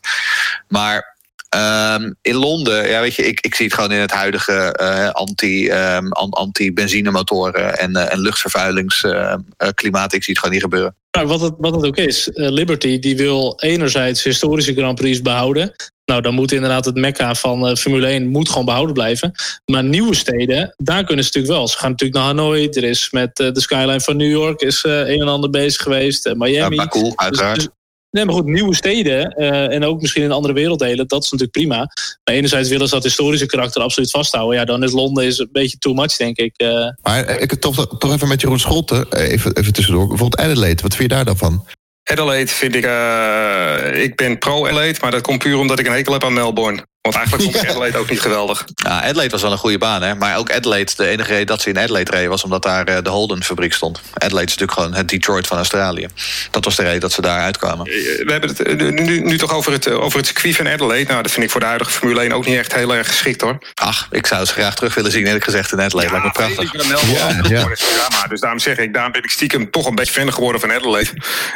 [0.68, 1.15] Maar
[1.56, 5.10] Um, in Londen, ja, weet je, ik, ik zie het gewoon in het huidige uh,
[5.10, 10.12] anti, um, anti-benzinemotoren en, uh, en luchtvervuilingsklimaat.
[10.12, 10.96] Uh, ik zie het gewoon niet gebeuren.
[11.12, 15.76] Nou, wat, het, wat het ook is, Liberty die wil enerzijds historische Grand Prix behouden.
[16.06, 19.32] Nou, dan moet inderdaad het mekka van Formule 1 moet gewoon behouden blijven.
[19.66, 21.68] Maar nieuwe steden, daar kunnen ze natuurlijk wel.
[21.68, 22.70] Ze gaan natuurlijk naar Hanoi.
[22.70, 26.34] Er is met de skyline van New York is een en ander bezig geweest.
[26.34, 26.76] Miami.
[26.76, 27.56] Ja, Baku, uiteraard.
[27.56, 27.74] Dus, dus,
[28.16, 31.58] Nee, maar goed, nieuwe steden uh, en ook misschien in andere werelddelen, dat is natuurlijk
[31.58, 31.78] prima.
[32.24, 34.60] Maar enerzijds willen ze dat historische karakter absoluut vasthouden.
[34.60, 36.54] Ja, dan is Londen is een beetje too much, denk ik.
[36.58, 36.88] Uh.
[37.02, 40.08] Maar ik toch, toch even met Jeroen Scholten, even, even tussendoor.
[40.08, 41.66] Bijvoorbeeld Adelaide, wat vind je daar dan van?
[42.04, 46.14] Adelaide vind ik, uh, ik ben pro-Adelaide, maar dat komt puur omdat ik een hekel
[46.14, 46.86] heb aan Melbourne.
[47.06, 48.66] Want eigenlijk vond ik Adelaide ook niet geweldig.
[48.76, 50.16] Ja, Adelaide was wel een goede baan, hè?
[50.16, 52.30] Maar ook Adelaide, de enige reden dat ze in Adelaide reden...
[52.30, 54.02] was omdat daar de Holden-fabriek stond.
[54.14, 56.08] Adelaide is natuurlijk gewoon het Detroit van Australië.
[56.52, 57.84] Dat was de reden dat ze daar uitkwamen.
[57.86, 61.10] We hebben het nu, nu toch over het, over het circuit van Adelaide.
[61.10, 63.42] Nou, dat vind ik voor de huidige Formule 1 ook niet echt heel erg geschikt,
[63.42, 63.58] hoor.
[63.74, 66.14] Ach, ik zou ze graag terug willen zien, eerlijk gezegd, in Adelaide.
[66.14, 66.88] Ja, Lijkt me prachtig.
[67.12, 67.68] Ja, ja.
[68.10, 70.72] ja, dus daarom zeg ik, daarom ben ik stiekem toch een beetje fan geworden van
[70.72, 71.10] Adelaide.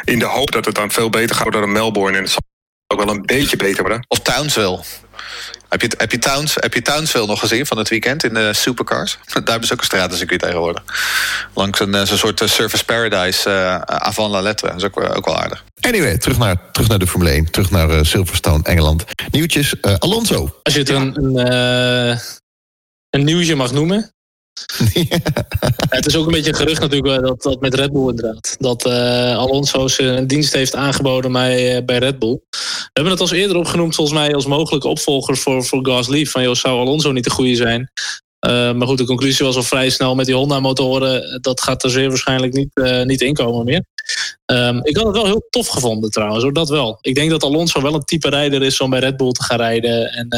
[0.04, 2.16] In de hoop dat het dan veel beter gaat worden dan Melbourne.
[2.16, 2.49] En het zal
[2.92, 4.04] ook wel een beetje beter worden.
[4.08, 4.80] Of Townsville.
[5.68, 8.54] Heb je, heb, je Towns, heb je Townsville nog gezien van het weekend in de
[8.54, 9.18] supercars?
[9.32, 10.82] Daar hebben ze ook een stratencircuit tegenwoordig.
[11.54, 14.68] Langs een, zo'n soort Surface Paradise uh, avant la lettre.
[14.68, 15.64] Dat is ook, ook wel aardig.
[15.80, 17.50] Anyway, terug naar, terug naar de Formule 1.
[17.50, 19.04] Terug naar uh, Silverstone, Engeland.
[19.30, 20.58] Nieuwtjes, uh, Alonso.
[20.62, 22.18] Als je het een, een,
[23.10, 24.12] een nieuwtje mag noemen.
[25.08, 25.18] Ja.
[25.88, 28.56] het is ook een beetje een gerucht natuurlijk dat, dat met Red Bull inderdaad.
[28.58, 32.40] Dat uh, Alonso zijn dienst heeft aangeboden bij, uh, bij Red Bull.
[32.50, 36.26] We hebben het als eerder opgenoemd volgens mij als mogelijke opvolger voor, voor Gasly.
[36.26, 37.90] Van joh, zou Alonso niet de goede zijn?
[38.46, 41.42] Uh, maar goed, de conclusie was al vrij snel met die Honda-motoren.
[41.42, 43.84] Dat gaat er zeer waarschijnlijk niet, niet inkomen meer.
[44.46, 46.98] Um, ik had het wel heel tof gevonden trouwens, hoor, dat wel.
[47.00, 49.58] Ik denk dat Alonso wel een type rijder is om bij Red Bull te gaan
[49.58, 50.12] rijden.
[50.12, 50.28] En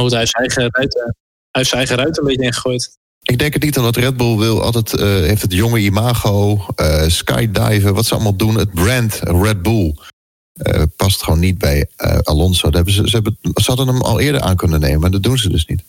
[0.00, 1.12] goed, hij heeft zijn eigen ruit, hij
[1.50, 2.98] heeft zijn eigen ruit een beetje ingegooid.
[3.30, 7.02] Ik denk het niet, omdat Red Bull wil altijd, uh, heeft het jonge imago, uh,
[7.06, 8.58] skydiven, wat ze allemaal doen.
[8.58, 9.94] Het brand Red Bull
[10.54, 11.86] uh, past gewoon niet bij
[12.22, 12.62] Alonso.
[12.66, 15.22] Dat hebben ze, ze, hebben, ze hadden hem al eerder aan kunnen nemen, maar dat
[15.22, 15.82] doen ze dus niet.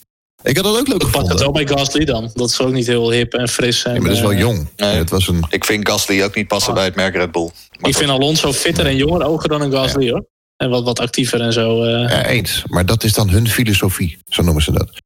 [0.43, 1.37] Ik had dat ook leuk Ik pak het gevonden.
[1.37, 2.31] wel bij Gasly dan.
[2.33, 3.83] Dat is ook niet heel hip en fris.
[3.83, 4.69] En, Ja, maar dat is wel eh, jong.
[4.75, 4.95] Nee.
[4.95, 7.49] Het was een, Ik vind Gasly ook niet passen bij het merk Red Bull.
[7.79, 10.25] Maar Ik vind Alonso fitter en jonger ogen dan een Gasly hoor.
[10.57, 11.83] En wat, wat actiever en zo.
[11.83, 12.09] eh.
[12.09, 12.63] ja, eens.
[12.67, 14.17] Maar dat is dan hun filosofie.
[14.27, 15.00] Zo noemen ze dat.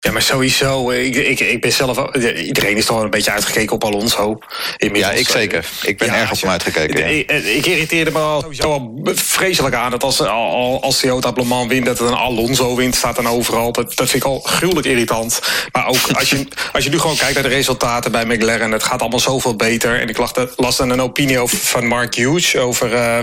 [0.00, 0.90] Ja, maar sowieso.
[0.90, 2.14] Ik, ik, ik ben zelf.
[2.36, 4.38] Iedereen is toch wel een beetje uitgekeken op Alonso.
[4.76, 5.12] Inmiddels.
[5.14, 5.66] ja, ik zeker.
[5.82, 6.98] Ik ben Ja, erg op hem uitgekeken.
[6.98, 7.06] ja.
[7.06, 11.44] Ik, ik irriteerde me al sowieso al vreselijk aan dat als, al- als Toyota Le
[11.44, 13.72] Mans wint, dat het een Alonso wint, staat dan overal.
[13.72, 15.40] Dat, dat vind ik al gruwelijk irritant.
[15.72, 18.82] Maar ook als je, als je nu gewoon kijkt naar de resultaten bij McLaren, het
[18.82, 20.00] gaat allemaal zoveel beter.
[20.00, 23.18] En ik las, las dan een opinie van Mark Hughes over, eh,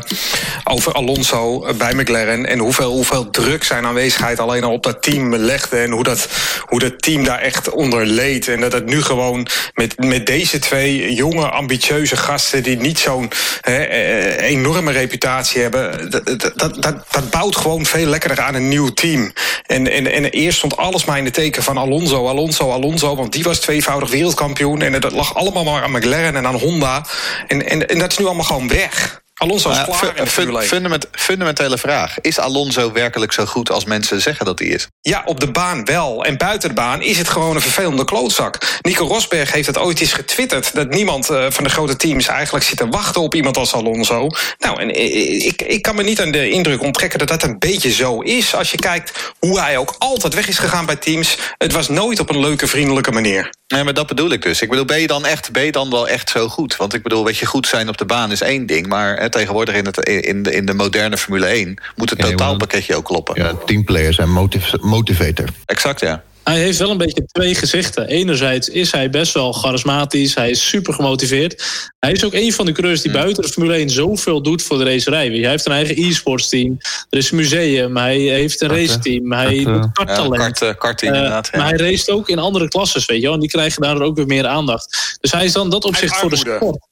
[0.64, 2.46] over Alonso bij McLaren.
[2.46, 5.78] En hoeveel, hoeveel druk zijn aanwezigheid alleen al op dat team legde.
[5.78, 6.28] En hoe dat,
[6.65, 8.47] hoe dat team daar echt onder leed.
[8.47, 13.32] En dat het nu gewoon met, met deze twee jonge, ambitieuze gasten die niet zo'n
[13.62, 16.10] eh, enorme reputatie hebben.
[16.10, 19.34] Dat, dat, dat, dat, bouwt gewoon veel lekkerder aan een nieuw team.
[19.65, 23.15] En, en, en eerst stond alles maar in de teken van Alonso, Alonso, Alonso.
[23.15, 24.82] Want die was tweevoudig wereldkampioen.
[24.82, 27.06] En dat lag allemaal maar aan McLaren en aan Honda.
[27.47, 29.23] En, en dat is nu allemaal gewoon weg.
[29.41, 30.67] Alonso is klaar fu- in de fun- Formule 1.
[30.67, 32.21] fundament- fundamentele vraag.
[32.21, 34.88] Is Alonso werkelijk zo goed als mensen zeggen dat hij is?
[35.02, 36.26] Ja, op de baan wel.
[36.26, 38.58] En buiten de baan is het gewoon een vervelende klootzak.
[38.82, 40.76] Nico Rosberg heeft het ooit eens getwitterd...
[40.76, 44.28] dat niemand eh, van de grote teams eigenlijk zit te wachten op iemand als Alonso.
[44.60, 47.60] Nou, en eh, ik, ik kan me niet aan de indruk onttrekken dat dat een
[47.60, 48.56] beetje zo is...
[48.56, 51.38] als je kijkt hoe hij ook altijd weg is gegaan bij teams.
[51.58, 53.50] Het was nooit op een leuke, vriendelijke manier.
[53.67, 54.62] Nee, maar dat bedoel ik dus.
[54.62, 56.76] Ik bedoel, ben je dan echt, ben je dan wel echt zo goed?
[56.76, 58.88] Want ik bedoel, weet je, goed zijn op de baan is één ding.
[58.88, 62.30] Maar hè, tegenwoordig in, het, in, de, in de moderne Formule 1 moet het Ja,
[62.30, 63.44] totaalpakketje ook kloppen.
[63.44, 65.48] Ja, teamplayers en motiv motivator.
[65.66, 66.24] Exact, ja.
[66.46, 68.08] Hij heeft wel een beetje twee gezichten.
[68.08, 70.36] Enerzijds is hij best wel charismatisch.
[70.36, 71.64] Hij is super gemotiveerd.
[72.00, 74.78] Hij is ook een van de coureurs die buiten de Formule 1 zoveel doet voor
[74.78, 75.28] de racerij.
[75.28, 76.78] Hij heeft een eigen e-sports team.
[77.10, 77.98] Er is een museum.
[77.98, 79.32] Hij heeft een raceteam.
[79.32, 80.38] Hij doet ja karttalent.
[80.38, 81.50] kart, eh, karting inderdaad.
[81.52, 81.58] ja.
[81.58, 83.34] Maar hij race ook in andere klasses, weet je wel.
[83.34, 85.18] En die krijgen daardoor ook weer meer aandacht.
[85.22, 86.88] Dus hij is dan dat opzicht voor de sport.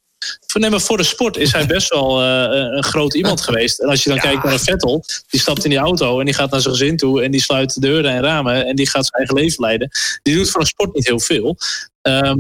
[0.48, 2.28] Voor, nee, maar voor de sport is hij best wel eh,
[2.76, 3.80] een groot iemand geweest.
[3.80, 6.34] En als je dan kijkt naar een Vettel, die stapt in die auto en die
[6.34, 9.06] gaat naar zijn gezin toe en die sluit de deuren en ramen en die gaat
[9.06, 9.90] zijn eigen leven leiden.
[10.22, 11.58] Die doet voor een sport niet heel veel.
[12.02, 12.38] Ehm,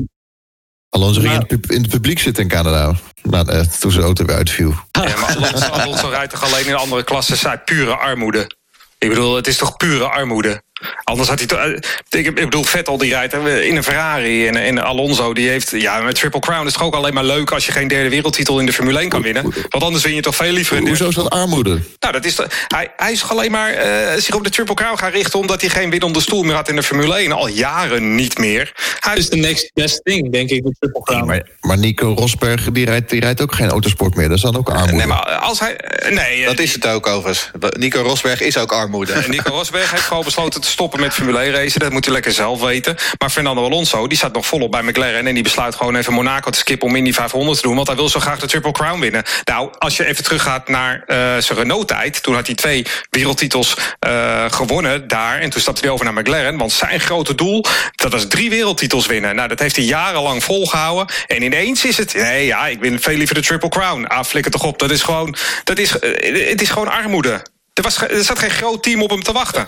[0.89, 2.95] Alonso ging in Maar- het, pub- in het publiek zitten in Canada.
[3.31, 4.73] Eh, toen zijn auto weer uitviel.
[4.91, 7.37] Ja, maar Alonso, Alonso rijdt toch alleen in andere klassen?
[7.37, 8.49] Zij pure armoede.
[8.97, 10.61] Ik bedoel, het is toch pure armoede?
[11.03, 11.59] Anders had hij toch...
[11.59, 14.47] eh, Ik ik bedoel, Vettel die rijdt eh, in een Ferrari.
[14.47, 15.71] En, en Alonso die heeft...
[15.71, 17.51] Ja, met Triple Crown is toch ook alleen maar leuk...
[17.51, 19.43] als je geen derde wereldtitel in de Formule 1 kan winnen.
[19.69, 20.77] Want anders win je toch veel liever...
[20.77, 21.79] een Hoezo is dat armoede?
[21.99, 24.75] Nou, dat is de- hij, hij is toch alleen maar eh, zich op de Triple
[24.75, 25.39] Crown gaan richten...
[25.39, 27.31] omdat hij geen winnende stoel meer had in de Formule 1.
[27.31, 28.71] Al jaren niet meer.
[28.99, 31.25] Hij het is de next best thing, denk ik, de Triple Crown.
[31.25, 34.27] Maar, maar Nico Rosberg die rijdt, die rijdt ook geen autosport meer.
[34.27, 34.93] Dat is dan ook armoede.
[34.93, 35.75] Nee, maar als hij...
[36.09, 37.51] Nee, Dat is het ook overigens.
[37.77, 39.13] Nico Rosberg is ook armoede.
[39.13, 41.79] En Nico Rosberg heeft gewoon besloten te stoppen met Formule 1 racen.
[41.79, 42.95] Dat moet hij lekker zelf weten.
[43.17, 45.27] Maar Fernando Alonso, die staat nog volop bij McLaren...
[45.27, 47.75] en die besluit gewoon even Monaco te skippen om Indy 500 te doen...
[47.75, 49.23] want hij wil zo graag de Triple Crown winnen.
[49.43, 52.23] Nou, als je even teruggaat naar eh, zijn Renault-tijd...
[52.23, 55.39] toen had hij twee wereldtitels eh, gewonnen daar...
[55.39, 56.57] en toen stapte hij over naar McLaren...
[56.57, 59.35] want zijn grote doel, dat was drie wereldtitels winnen.
[59.35, 61.15] Nou, dat heeft hij jarenlang volgehouden.
[61.27, 62.13] En ineens is het...
[62.13, 64.05] nee, ja, ik win veel liever de Triple Crown.
[64.05, 65.35] Ah, flikker toch op, dat is gewoon...
[65.63, 67.41] Dat is, eh, het is gewoon armoede.
[67.73, 69.63] Er, was, er zat geen groot team op hem te wachten.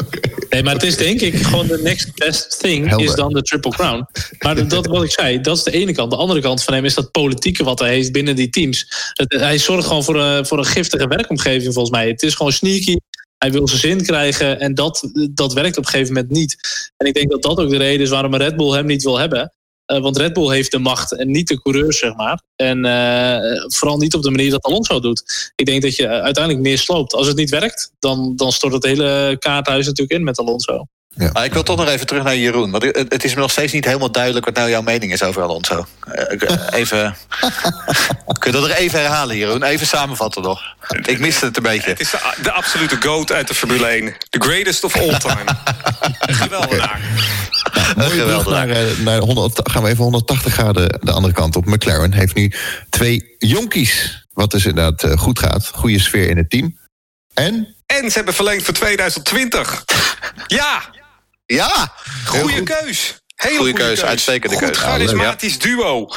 [0.49, 3.07] Nee, maar het is denk ik gewoon de next best thing Helder.
[3.07, 4.05] is dan de Triple Crown.
[4.39, 6.11] Maar dat- dat wat ik zei, dat is de ene kant.
[6.11, 8.85] De andere kant van hem is dat politieke wat hij heeft binnen die teams.
[9.13, 12.07] Het- hij zorgt gewoon voor een, voor een giftige werkomgeving volgens mij.
[12.07, 12.95] Het is gewoon sneaky.
[13.37, 16.55] Hij wil zijn zin krijgen en dat, dat werkt op een gegeven moment niet.
[16.97, 19.03] En ik denk dat dat ook de reden is waarom een Red Bull hem niet
[19.03, 19.53] wil hebben.
[19.85, 22.41] Eh, want Red Bull heeft de macht en niet de coureurs, zeg maar.
[22.55, 25.51] En eh, vooral niet op de manier dat Alonso doet.
[25.55, 27.13] Ik denk dat je uiteindelijk meer sloopt.
[27.13, 30.85] Als het niet werkt, dan, dan stort het hele kaarthuis natuurlijk in met Alonso.
[31.15, 32.71] Maar ik wil toch nog even terug naar Jeroen.
[32.71, 34.45] Want het is me nog steeds niet helemaal duidelijk...
[34.45, 35.85] wat nou jouw mening is over Alonso.
[36.11, 37.15] Eh, eh, Even...
[38.39, 39.63] Kun je dat er even herhalen, Jeroen?
[39.63, 40.61] Even samenvatten nog.
[41.05, 41.89] Ik miste het een beetje.
[41.89, 44.15] Het is de, de absolute goat uit de Formule 1.
[44.29, 45.45] The greatest of all time.
[46.41, 46.99] Geweldenaar.
[47.95, 48.53] Mooie brug Geweldig.
[48.53, 51.65] naar, eh, naar 100, gaan we even 180 graden de andere kant op.
[51.65, 52.51] McLaren heeft nu
[52.89, 54.25] twee jonkies.
[54.33, 55.71] Wat dus inderdaad goed gaat.
[55.73, 56.77] Goede sfeer in het team.
[57.33, 59.83] En En ze hebben verlengd voor 2020.
[60.47, 60.81] Ja,
[61.45, 61.93] Ja!
[62.25, 63.23] goede keus.
[63.35, 64.77] Hele Goeie goede keus, uitstekende Goed keus.
[64.77, 66.07] charismatisch duo.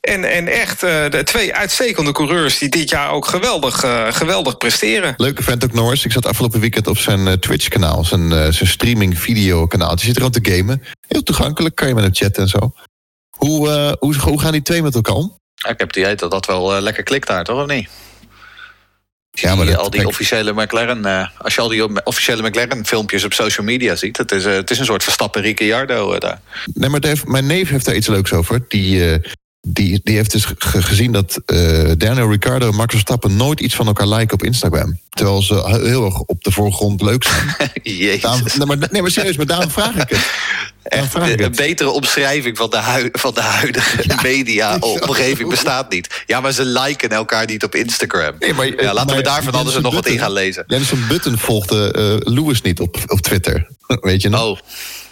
[0.00, 4.56] En, en echt eh, de twee uitstekende coureurs die dit jaar ook geweldig, eh, geweldig
[4.56, 5.14] presteren.
[5.16, 6.04] leuke vent ook Norris.
[6.04, 8.04] Ik zat afgelopen weekend op zijn eh, Twitch-kanaal.
[8.04, 9.96] Zijn, eh, zijn streaming-video-kanaal.
[9.96, 10.82] Die zit er aan te gamen.
[11.08, 11.74] Heel toegankelijk.
[11.74, 12.72] Kan je met hem chatten en zo.
[13.30, 15.38] Hoe, eh, hoe, hoe gaan die twee met elkaar om?
[15.56, 17.60] Ik heb het idee dat dat wel lekker klikt daar, toch?
[17.62, 17.88] Of niet?
[19.40, 23.24] Ja, maar dat- al die kijk- officiële McLaren, eh, als je al die officiële McLaren-filmpjes
[23.24, 26.40] op social media ziet, het is, eh, het is een soort Verstappen Ricciardo eh, daar.
[26.74, 28.60] Nee, maar Dave, mijn neef heeft daar iets leuks over.
[28.68, 29.20] Die,
[29.68, 33.74] die, die heeft dus ge- gezien dat eh, Daniel Ricciardo en Max Verstappen nooit iets
[33.74, 34.98] van elkaar lijken op Instagram.
[35.10, 37.56] Terwijl ze he- heel erg op de voorgrond leuk zijn.
[37.82, 38.20] Jezus.
[38.20, 40.30] Daarom- nee, maar, nee, maar serieus, maar daarom vraag ik het.
[40.82, 46.22] Echt, ik een betere omschrijving van de, hui- van de huidige media-omgeving bestaat niet.
[46.26, 48.34] Ja, maar ze liken elkaar niet op Instagram.
[48.38, 50.64] Nee, maar, ja, laten maar we daarvan anders Jensen nog wat in gaan lezen.
[50.66, 53.66] Jensen Button volgde eh, Lewis niet op, op Twitter.
[54.00, 54.40] Weet je nog?
[54.42, 54.58] Oh,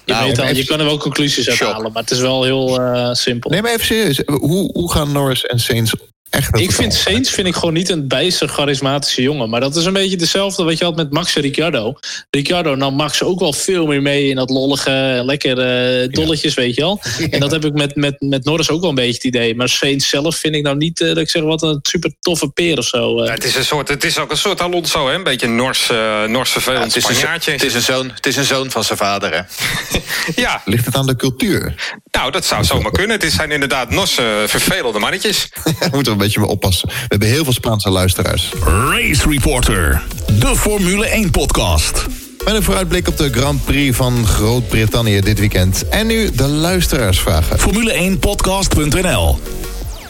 [0.04, 1.72] Je, Nou, weet al, even- je kan er wel conclusies uit Shock.
[1.72, 3.50] halen, maar het is wel heel eh, simpel.
[3.50, 4.20] Nee, maar even serieus.
[4.26, 5.94] Hoe, hoe gaan Norris en Saints
[6.34, 6.94] echt ik vind?
[6.94, 9.48] Saints vind ik gewoon niet een bijster charismatische jongen.
[9.50, 11.94] Maar dat is een beetje hetzelfde wat je had met Max en Ricciardo.
[12.30, 16.74] Ricciardo nam Max ook wel veel meer mee in dat lollige, lekker eh, dolletjes, weet
[16.74, 17.00] je wel.
[17.30, 19.54] En dat heb ik met, met, met Norris ook wel een beetje het idee.
[19.54, 22.48] Maar Saints zelf vind ik nou niet eh, dat ik zeg wat een super toffe
[22.48, 23.18] peer of zo.
[23.20, 23.26] eh.
[23.26, 25.14] Ja, het, is een soort, het is ook een soort Alonso, hè?
[25.14, 27.50] een beetje Nors, eh Nors ja, vervelend het, is een, Spanjaardje.
[27.52, 29.40] het, is een zoon, het is een zoon van zijn vader, hè?
[30.42, 31.74] Ja, Ligt het aan de cultuur?
[32.10, 33.20] nou, dat zou zomaar kunnen.
[33.20, 35.48] Het zijn inderdaad Norse vervelende mannetjes.
[35.92, 36.88] Moeten we een beetje mee oppassen.
[36.88, 38.52] We hebben heel veel Spaanse luisteraars.
[38.64, 40.02] Race Reporter,
[40.38, 42.06] de Formule 1 podcast.
[42.44, 45.88] Met een vooruitblik op de Grand Prix van Groot-Brittannië dit weekend.
[45.88, 47.58] En nu de luisteraarsvragen.
[47.58, 49.38] Formule1podcast.nl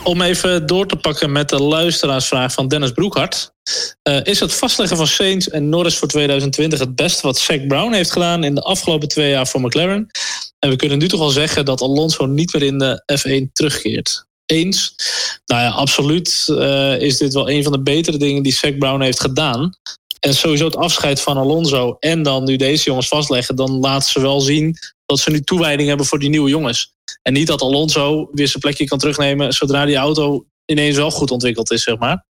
[0.02, 3.52] Om even door te pakken met de luisteraarsvraag van Dennis Broekhart.
[4.02, 7.92] Eh, is het vastleggen van Saints en Norris voor 2020 het beste wat Zac Brown
[7.92, 10.10] heeft gedaan in de afgelopen twee jaar voor McLaren?
[10.58, 14.26] En we kunnen nu toch wel zeggen dat Alonso niet meer in de F1 terugkeert.
[14.46, 14.94] Eens?
[15.46, 19.02] Nou ja, absoluut eh, is dit wel een van de betere dingen die Zac Brown
[19.02, 19.74] heeft gedaan.
[20.20, 24.20] En sowieso het afscheid van Alonso en dan nu deze jongens vastleggen, dan laten ze
[24.20, 24.76] wel zien
[25.06, 26.94] dat ze nu toewijding hebben voor die nieuwe jongens.
[27.22, 31.30] En niet dat Alonso weer zijn plekje kan terugnemen zodra die auto ineens wel goed
[31.30, 32.24] ontwikkeld is, zeg maar.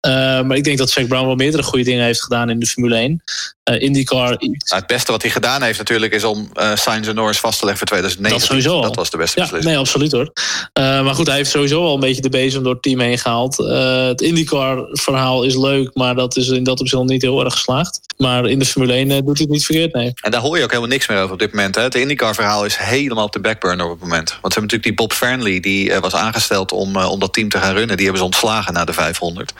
[0.00, 2.66] Eh, maar ik denk dat Zac Brown wel meerdere goede dingen heeft gedaan in de
[2.66, 3.22] Formule 1.
[3.70, 6.12] Eh IndyCar, Nou, het beste wat hij gedaan heeft natuurlijk...
[6.12, 8.38] is om eh Sainz en Norris vast te leggen voor 2009.
[8.38, 8.82] Dat sowieso al.
[8.82, 9.72] Dat was de beste ja, beslissing.
[9.72, 10.32] nee, absoluut hoor.
[10.72, 13.18] Eh, maar goed, hij heeft sowieso al een beetje de bezem door het team heen
[13.18, 13.58] gehaald.
[13.60, 17.52] Eh, het IndyCar-verhaal is leuk, maar dat is in dat opzicht nog niet heel erg
[17.52, 18.00] geslaagd.
[18.16, 20.12] Maar in de Formule 1 eh, doet hij het niet verkeerd, nee.
[20.20, 21.74] En daar hoor je ook helemaal niks meer over op dit moment.
[21.74, 21.82] Hè.
[21.82, 24.28] Het IndyCar-verhaal is helemaal op de backburner op het moment.
[24.40, 25.60] Want ze hebben natuurlijk die Bob Fernley...
[25.60, 27.96] die was aangesteld om, om dat team te gaan runnen.
[27.96, 29.52] Die hebben ze ontslagen na de 500.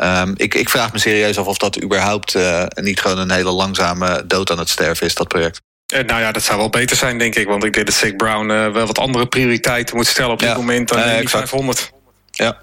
[0.00, 3.50] Ehm, ik, ik vraag me serieus af of dat überhaupt eh, niet gewoon een hele
[3.50, 5.60] langzame dood aan het sterven is, dat project.
[5.86, 7.46] Eh, nou ja, dat zou wel beter zijn, denk ik.
[7.46, 10.48] Want ik denk dat Zac Brown eh, wel wat andere prioriteiten moet stellen op dit
[10.48, 10.54] Ja.
[10.56, 11.30] moment dan exact.
[11.30, 11.90] 500.
[12.30, 12.58] Ja.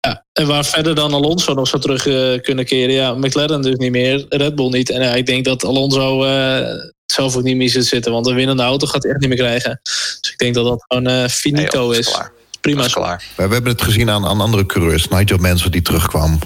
[0.00, 2.94] Ja, en waar verder dan Alonso nog zou terug eh, kunnen keren?
[2.94, 4.90] Ja, McLaren dus niet meer, Red Bull niet.
[4.90, 6.66] En ja, ik denk dat Alonso eh,
[7.06, 9.38] zelf ook niet meer zit zitten, want een winnende auto gaat hij echt niet meer
[9.38, 9.80] krijgen.
[9.82, 12.10] Dus ik denk dat dat gewoon eh, Nee, finito joh, is.
[12.12, 12.32] klaar.
[12.64, 13.24] Prima is klaar.
[13.36, 15.08] We hebben het gezien aan, aan andere coureurs.
[15.08, 16.38] Nigel Mansell die terugkwam.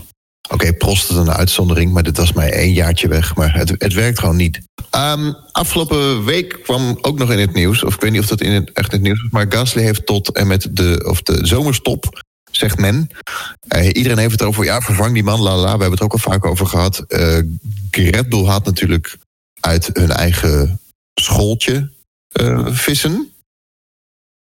[0.51, 3.37] Oké, Prost is een uitzondering, maar dit was maar één jaartje weg.
[3.37, 4.61] Maar het, het werkt gewoon niet.
[4.91, 8.41] Ehm, afgelopen week kwam ook nog in het nieuws, of ik weet niet of dat
[8.41, 11.23] in het, echt in het nieuws is, maar Gasly heeft tot en met de, of
[11.23, 13.09] de zomerstop, zegt men.
[13.69, 15.57] Eh, iedereen heeft het over, ja, vervang die man, la la.
[15.57, 15.63] la.
[15.63, 16.99] We hebben het er ook al vaak over gehad.
[16.99, 17.39] Eh
[17.91, 19.17] Red Bull haalt natuurlijk
[19.61, 20.81] uit hun eigen
[21.15, 21.91] schooltje
[22.29, 23.33] eh, vissen.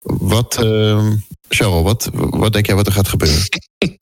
[0.01, 1.11] Wat, uh,
[1.49, 3.41] Cheryl, wat, wat denk jij wat er gaat gebeuren?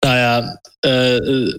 [0.00, 1.54] Nou ja, eh, eh,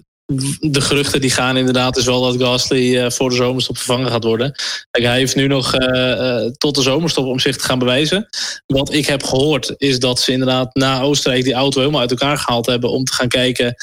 [0.59, 4.23] de geruchten die gaan inderdaad is wel dat Gasly eh, voor de zomerstop vervangen gaat
[4.23, 4.51] worden.
[4.91, 8.27] Kijk, hij heeft nu nog eh, eh, tot de zomerstop om zich te gaan bewijzen.
[8.65, 12.37] Wat ik heb gehoord is dat ze inderdaad na Oostenrijk die auto helemaal uit elkaar
[12.37, 13.75] gehaald hebben om te gaan kijken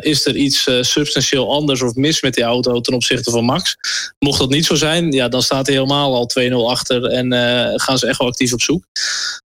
[0.00, 3.76] is er iets substantieel anders of mis met die auto ten opzichte van Max.
[4.18, 7.32] Mocht dat niet zo zijn, ja, dan staat hij helemaal al 2-0 achter en
[7.80, 8.84] gaan ze echt wel actief op zoek.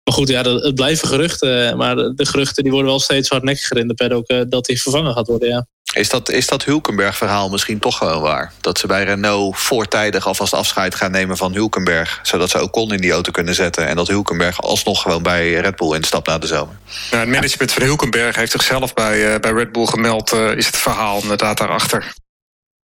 [0.04, 1.76] Maar goed, ja, het blijven geruchten.
[1.76, 5.26] Maar de, geruchten die worden wel steeds hardnekkiger in de paddock dat hij vervangen gaat
[5.26, 5.66] worden, ja.
[5.92, 8.52] Is dat, is dat Hulkenberg-verhaal misschien toch gewoon waar?
[8.60, 12.20] Dat ze bij Renault voortijdig alvast afscheid gaan nemen van Hulkenberg.
[12.22, 13.86] Zodat ze Ocon in die auto kunnen zetten.
[13.86, 16.76] En dat Hulkenberg alsnog gewoon bij Red Bull instapt na de zomer.
[17.10, 20.32] Nou, het management van Hulkenberg heeft zichzelf bij, uh, bij Red Bull gemeld.
[20.32, 22.12] Uh, is het verhaal inderdaad daarachter.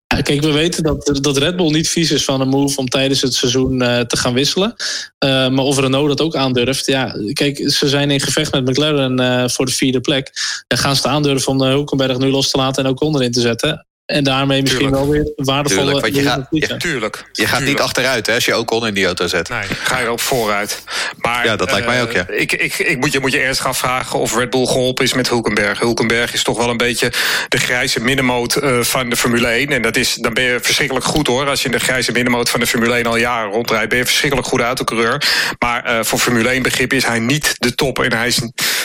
[0.07, 3.23] Kijk, we weten dat, dat Red Bull niet vies is van een move om tijdens
[3.23, 4.75] het seizoen uh, te gaan wisselen.
[5.25, 6.87] Uh, maar of Renault dat ook aandurft.
[6.87, 10.33] Ja, kijk, ze zijn in gevecht met McLaren uh, voor de vierde plek.
[10.69, 13.41] En gaan ze het aandurven om Hulkenberg nu los te laten en ook onderin te
[13.41, 13.86] zetten.
[14.07, 15.03] En daarmee misschien Tuurlijk.
[15.03, 15.83] wel weer waardevolle...
[15.83, 17.17] Tuurlijk, want je gaat, ja, tuurlijk.
[17.33, 17.79] Je gaat tuurlijk.
[17.79, 19.49] niet achteruit hè, als je Ocon in die auto zet.
[19.49, 20.83] Nee, ga je ook vooruit.
[21.17, 22.27] Maar, ja, dat lijkt mij ook, ja.
[22.31, 25.15] Uh, ik, ik, ik moet, je, moet je ernstig afvragen of Red Bull geholpen is
[25.15, 25.79] met Hulkenberg.
[25.79, 27.13] Hulkenberg is toch wel een beetje
[27.49, 29.69] de grijze middenmoot uh, van de Formule 1.
[29.69, 31.49] En dat is, dan ben je verschrikkelijk goed hoor.
[31.49, 33.89] Als je in de grijze middenmoot van de Formule 1 al jaren rondrijdt...
[33.89, 35.23] ben je een verschrikkelijk goede autocoureur.
[35.59, 37.99] Maar uh, voor Formule 1 begrip is hij niet de top.
[37.99, 38.41] En hij is,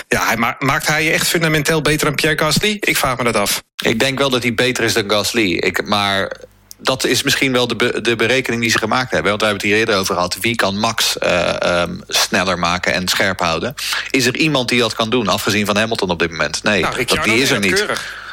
[0.08, 2.78] ja, hij ma maakt hij je echt fundamenteel beter dan Pierre Gasly?
[2.80, 3.64] Ik vraag me dat af.
[3.82, 5.52] Ik denk wel dat hij beter is dan Gasly.
[5.54, 6.32] Ik, maar
[6.78, 9.30] dat is misschien wel de, be- de berekening die ze gemaakt hebben.
[9.30, 10.38] Want we hebben het hier eerder over gehad.
[10.42, 13.74] Wie kan Max eh, ehm, sneller maken en scherp houden?
[14.10, 16.64] Is er iemand die dat kan doen, afgezien van Hamilton op dit moment?
[16.64, 17.86] Nee, Nou, dat, die is er niet.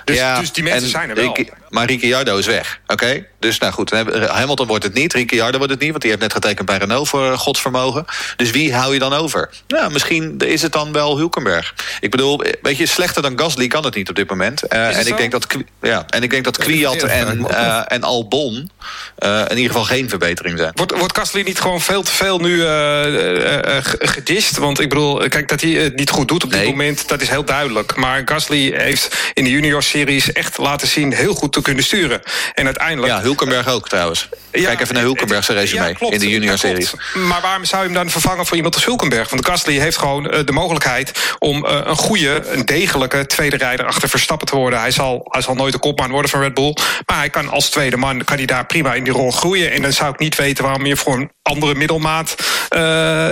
[0.04, 1.24] Dus, dus die mensen en zijn er wel.
[1.68, 3.26] Maar Ricciardo is weg, oké?
[3.38, 3.90] Dus nou goed,
[4.28, 5.90] Hamilton wordt het niet, Ricciardo wordt het niet...
[5.90, 8.04] want die heeft net getekend bij Renault voor eh, godsvermogen.
[8.36, 9.50] Dus wie hou je dan over?
[9.68, 11.74] Nou, misschien is het dan wel Hulkenberg.
[12.00, 14.62] Ik bedoel, weet je, slechter dan Gasly kan het niet op dit moment.
[14.62, 15.16] Eh, en, ik zo?
[15.16, 15.46] denk dat,
[15.82, 18.70] ja, en ik denk dat Kwiat en, eh, en Albon...
[19.16, 20.70] eh, in ieder geval geen verbetering zijn.
[20.74, 24.56] Wordt, wordt Gasly niet gewoon veel te veel nu eh, eh, eh, ge- gedist?
[24.56, 26.68] Want ik bedoel, kijk, dat hij het niet goed doet op dit Nee.
[26.70, 27.96] moment, dat is heel duidelijk.
[27.96, 32.22] Maar Gasly heeft in de junior-series echt laten zien heel goed te kunnen sturen.
[32.54, 33.12] En uiteindelijk...
[33.12, 34.28] Ja, Hulkenberg ook trouwens.
[34.52, 36.94] Ja, Kijk even naar Hulkenberg's resume ja, klopt, in de junior-series.
[37.14, 39.30] Maar waarom zou je hem dan vervangen voor iemand als Hulkenberg?
[39.30, 43.86] Want Gasly heeft gewoon eh, de mogelijkheid om eh, een goede, een degelijke tweede rijder
[43.86, 44.80] achter Verstappen te worden.
[44.80, 46.76] Hij zal, hij zal nooit de kopman worden van Red Bull.
[47.06, 49.72] Maar hij kan als tweede man kan hij daar prima in die rol groeien.
[49.72, 52.34] En dan zou ik niet weten waarom je voor een andere middelmaat
[52.68, 52.80] eh,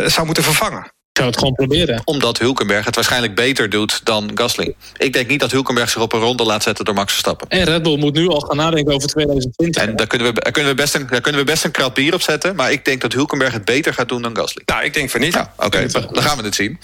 [0.07, 0.95] zou moeten vervangen.
[1.17, 2.03] Ik zou het gewoon proberen.
[2.05, 4.75] Omdat Hulkenberg het waarschijnlijk beter doet dan Gasly.
[4.97, 7.49] Ik denk niet dat Hulkenberg zich op een ronde laat zetten door Max Verstappen.
[7.49, 9.83] En Red Bull moet nu al gaan nadenken over 2020.
[9.83, 11.95] En daar kunnen, we, daar, kunnen we best een, daar kunnen we best een krat
[11.95, 12.57] bier op zetten.
[12.57, 14.63] Maar ik denk dat Hulkenberg het beter gaat doen dan Gasly.
[14.67, 15.33] Nou, ik denk van niet.
[15.33, 16.79] Ja, oké, dan gaan we het zien.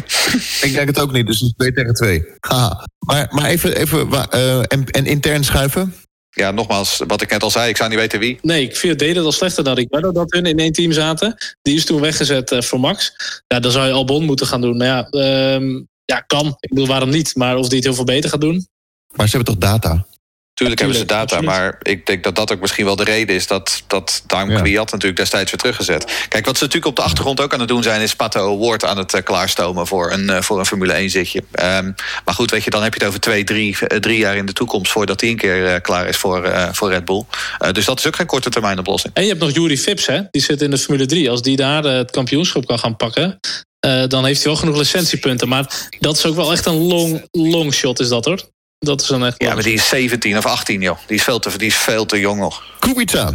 [0.66, 2.24] Ik denk het ook niet, dus het is 2 tegen 2.
[2.40, 2.86] Haha.
[2.98, 5.94] Maar, maar even, even eh, en, en intern schuiven?
[6.40, 8.38] Ja, nogmaals, wat ik net al zei, ik zou niet weten wie.
[8.42, 11.36] Nee, ik vind deed het al slechter dan Ricardo dat hun in één team zaten.
[11.62, 13.12] Die is toen weggezet eh, voor Max.
[13.46, 14.76] Ja, dan zou je Albon moeten gaan doen.
[14.76, 16.46] Nou ja, ehm, ja, kan.
[16.60, 17.34] Ik bedoel, waarom niet?
[17.34, 18.66] Maar of die het heel veel beter gaat doen?
[19.12, 20.06] Maar ze hebben toch data?
[20.56, 21.44] Tuurlijk hebben ze data, absoluut.
[21.44, 23.46] maar ik denk dat dat ook misschien wel de reden is...
[23.46, 24.60] dat, dat Ja.
[24.60, 26.26] Kwiat natuurlijk destijds weer teruggezet.
[26.28, 28.00] Kijk, wat ze natuurlijk op de achtergrond ook aan het doen zijn...
[28.00, 31.42] is Pato Award aan het eh, klaarstomen voor een, eh, voor een Formule 1 zitje.
[31.52, 31.92] Ehm,
[32.24, 34.46] maar goed, weet je, dan heb je het over twee, drie, eh, drie jaar in
[34.46, 34.92] de toekomst...
[34.92, 37.24] voordat hij een keer klaar is voor, voor Red Bull.
[37.72, 39.14] Dus dat is ook geen korte termijn oplossing.
[39.14, 40.20] En je hebt nog Yuri Vips, hè?
[40.30, 41.30] Die zit in de Formule 3.
[41.30, 43.40] Als die daar het kampioenschap kan gaan pakken...
[44.08, 45.48] dan heeft hij wel genoeg licentiepunten.
[45.48, 48.54] Maar dat is ook wel echt een long, long shot, is dat hoor.
[48.78, 49.34] Dat is een echt...
[49.42, 50.98] Ja, maar die is 17 of 18, joh.
[51.06, 52.62] Die is veel te, die is veel te jong nog.
[52.78, 53.32] Kubica.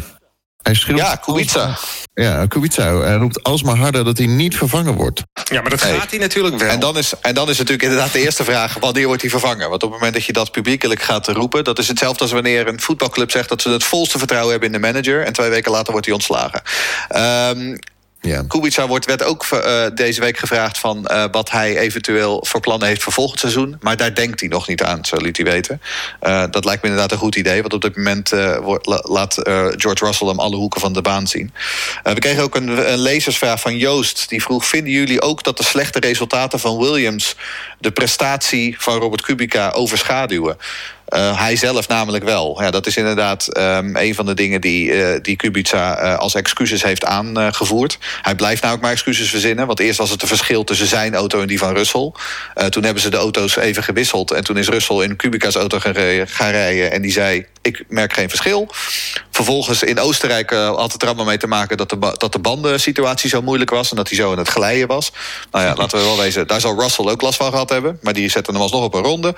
[0.62, 1.78] Hij schreeuwt Ja, Kubica.
[2.14, 2.96] Ja, Kubica.
[2.96, 5.22] Hij roept alsmaar harder dat hij niet vervangen wordt.
[5.52, 6.00] Ja, maar dat Nee.
[6.00, 6.70] gaat hij natuurlijk wel.
[6.70, 8.78] En dan, is, en dan is natuurlijk inderdaad de eerste vraag...
[8.80, 9.70] wanneer wordt hij vervangen?
[9.70, 11.64] Want op het moment dat je dat publiekelijk gaat roepen...
[11.64, 13.50] dat is hetzelfde als wanneer een voetbalclub zegt...
[13.50, 15.26] dat ze het volste vertrouwen hebben in de manager...
[15.26, 16.62] en twee weken later wordt hij ontslagen.
[17.08, 17.76] Ehm
[18.24, 18.44] Ja.
[18.48, 20.78] Kubica wordt, werd ook eh, deze week gevraagd...
[20.78, 23.78] van eh, wat hij eventueel voor plannen heeft voor volgend seizoen.
[23.80, 25.82] Maar daar denkt hij nog niet aan, zo liet hij weten.
[26.20, 27.62] Eh, dat lijkt me inderdaad een goed idee...
[27.62, 28.32] want op dit moment
[28.86, 29.34] laat
[29.76, 31.54] George Russell hem alle hoeken van de baan zien.
[32.04, 34.30] We kregen ook een, een lezersvraag van Joost.
[34.30, 37.36] Die vroeg, vinden jullie ook dat de slechte resultaten van Williams...
[37.80, 40.58] de prestatie van Robert Kubica overschaduwen?
[41.12, 42.62] Eh, hij zelf namelijk wel.
[42.62, 46.36] Ja, dat is inderdaad ehm, een van de dingen die, eh, die Kubica eh, als
[46.36, 47.98] excuses heeft aangevoerd.
[48.22, 49.68] Hij blijft nou ook maar excuses verzinnen.
[49.68, 52.12] Want eerst was het een verschil tussen zijn auto en die van Russell.
[52.70, 54.32] Toen hebben ze de auto's even gewisseld.
[54.32, 56.92] En toen is Russell in Kubica's auto gaan, rijden.
[56.92, 58.70] En die zei, ik merk geen verschil.
[59.32, 61.78] Vervolgens in Oostenrijk had het er allemaal mee te maken...
[61.78, 63.90] dat de, dat de bandensituatie zo moeilijk was...
[63.90, 65.12] en dat hij zo aan het glijden was.
[65.52, 68.00] Nou ja, laten we wel wezen, daar zal Russell ook last van gehad hebben.
[68.02, 69.36] Maar die zette hem alsnog op een ronde.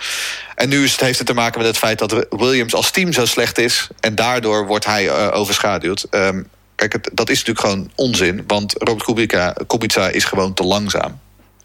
[0.55, 3.13] En nu is het, heeft het te maken met het feit dat Williams als team
[3.13, 3.87] zo slecht is...
[3.99, 6.05] en daardoor wordt hij eh, overschaduwd.
[6.09, 6.43] Ehm,
[6.75, 8.43] kijk, het, dat is natuurlijk gewoon onzin.
[8.47, 11.19] Want Robert Kubica, Kubica is gewoon te langzaam.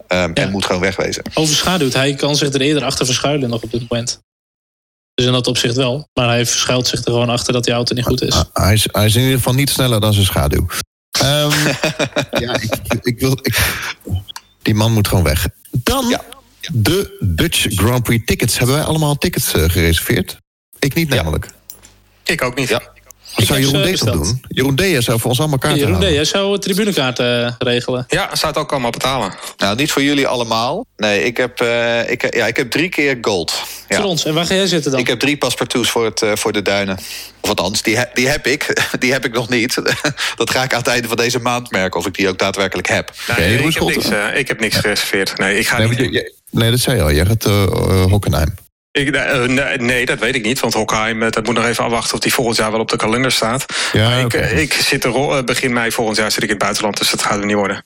[0.06, 0.42] Ehm, Ja.
[0.42, 1.22] En moet gewoon wegwezen.
[1.34, 1.92] Overschaduwd.
[1.92, 4.18] Hij kan zich er eerder achter verschuilen nog op dit moment.
[5.14, 6.08] Dus in dat opzicht wel.
[6.14, 8.34] Maar hij verschuilt zich er gewoon achter dat die auto niet goed is.
[8.34, 10.66] Ah, hij, is, hij is in ieder geval niet sneller dan zijn schaduw.
[11.10, 11.50] Ehm,
[12.44, 13.38] ja, ik, ik wil...
[13.42, 13.58] Ik,
[14.62, 15.48] die man moet gewoon weg.
[15.70, 16.20] Dan Ja.
[16.72, 18.58] De Dutch Grand Prix tickets.
[18.58, 20.38] Hebben wij allemaal tickets eh, gereserveerd?
[20.78, 21.48] Ik niet namelijk.
[22.24, 22.68] Ik ook niet.
[22.68, 22.82] Ja.
[23.38, 23.82] Wat zou Jeroen ze D.
[23.82, 24.24] dan besteld.
[24.24, 24.42] doen?
[24.48, 25.04] Jeroen D.
[25.04, 26.14] zou voor ons allemaal kaarten Jeroen D, halen.
[26.14, 28.04] jij zou een tribunekaart eh, regelen.
[28.08, 29.34] Ja, zou het ook allemaal betalen.
[29.56, 30.86] Nou, niet voor jullie allemaal.
[30.96, 33.62] Nee, ik heb, eh, ik, ja, ik heb drie keer gold.
[33.88, 33.96] Ja.
[33.96, 34.24] Voor ons.
[34.24, 35.00] En waar ga jij zitten dan?
[35.00, 36.98] Ik heb drie paspartouts voor, het, eh, voor de duinen.
[37.40, 38.66] Of althans, die, he- die heb ik.
[38.98, 39.74] Die heb ik nog niet.
[40.36, 42.88] Dat ga ik aan het einde van deze maand merken of ik die ook daadwerkelijk
[42.88, 43.12] heb.
[43.36, 45.38] Nee, ik, heb niks, eh, ik heb niks gereserveerd.
[45.38, 45.98] Nee, ik ga Nee, niet.
[45.98, 47.12] maar je- je- nee, dat zei je al.
[47.12, 48.54] Jij gaat eh, eh, Hockenheim.
[48.98, 50.60] Ik, eh, nee, nee, dat weet ik niet.
[50.60, 52.96] Want Hockheim, eh, dat moet nog even afwachten of die volgend jaar wel op de
[52.96, 53.64] kalender staat.
[53.92, 56.54] Ja, Maar ik, eh, ik zit er eh, begin mei volgend jaar zit ik in
[56.54, 57.84] het buitenland, dus dat gaat er niet worden.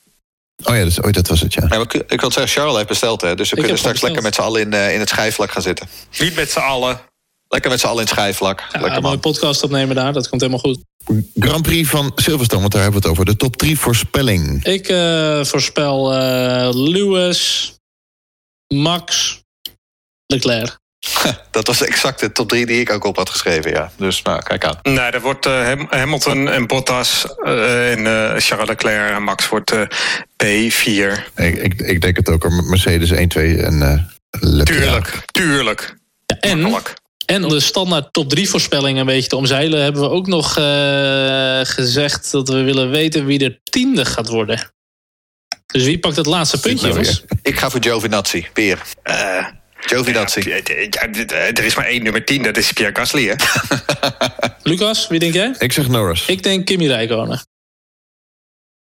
[0.65, 1.67] Oh ja, dat, oh, dat was het, ja.
[1.67, 4.35] Maar ik ik wil zeggen, Charles heeft besteld, hè, dus we kunnen straks lekker met
[4.35, 5.89] z'n allen in, eh, in het schijfvlak gaan zitten.
[6.19, 7.01] Niet met z'n allen.
[7.49, 8.59] Lekker met z'n allen in het schijfvlak.
[8.59, 9.21] Ja, lekker een mooie man.
[9.21, 10.13] podcast opnemen daar.
[10.13, 10.81] Dat komt helemaal goed.
[11.35, 13.31] Grand Prix van Silverstone, want daar hebben we het over.
[13.33, 14.65] De top 3 voorspelling.
[14.65, 17.73] Ik eh, voorspel eh, Lewis,
[18.75, 19.41] Max,
[20.27, 20.81] Leclerc.
[21.51, 23.93] Dat was exact de top 3 die ik ook op had geschreven, ja.
[23.97, 24.79] Dus nou, kijk aan.
[24.83, 29.49] Nee, dat wordt eh, Ham- Hamilton en Bottas eh, en eh, Charles Leclerc en Max
[29.49, 29.81] wordt eh,
[30.45, 31.35] P4.
[31.37, 32.51] Ik, ik, ik denk het ook.
[32.51, 33.99] Mercedes 1, 2 en eh
[34.41, 34.81] Leclerc.
[34.83, 35.97] Tuurlijk, tuurlijk.
[36.27, 36.95] Ja, en, Makkelijk.
[37.27, 39.83] en de standaard top 3 voorspellingen een beetje te omzeilen...
[39.83, 44.73] hebben we ook nog eh, gezegd dat we willen weten wie de tiende gaat worden.
[45.67, 47.25] Dus wie pakt het laatste puntje, nou jongens?
[47.43, 48.83] Ik ga voor Giovinazzi, weer.
[49.03, 49.47] Eh,
[49.87, 50.49] Giovinazzi.
[50.49, 53.35] ja, ja, ja, er is maar één nummer 10, dat is Pierre Gasly, hè?
[54.71, 55.55] Lucas, wie denk jij?
[55.59, 56.27] Ik zeg Norris.
[56.27, 57.41] Ik denk Kimi Räikkönen.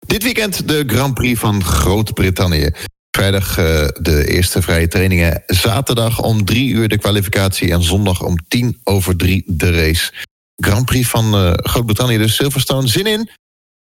[0.07, 2.71] Dit weekend de Grand Prix van Groot-Brittannië.
[3.11, 5.43] Vrijdag eh, de eerste vrije trainingen.
[5.47, 7.73] Zaterdag om drie uur de kwalificatie.
[7.73, 10.13] En zondag om tien over drie de race.
[10.57, 12.89] Grand Prix van eh, Groot-Brittannië, dus Silverstone.
[12.89, 13.31] Zin in?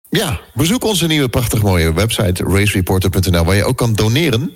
[0.09, 3.43] Ja, bezoek onze nieuwe prachtig mooie website racereporter.nl...
[3.43, 4.53] waar je ook kan doneren.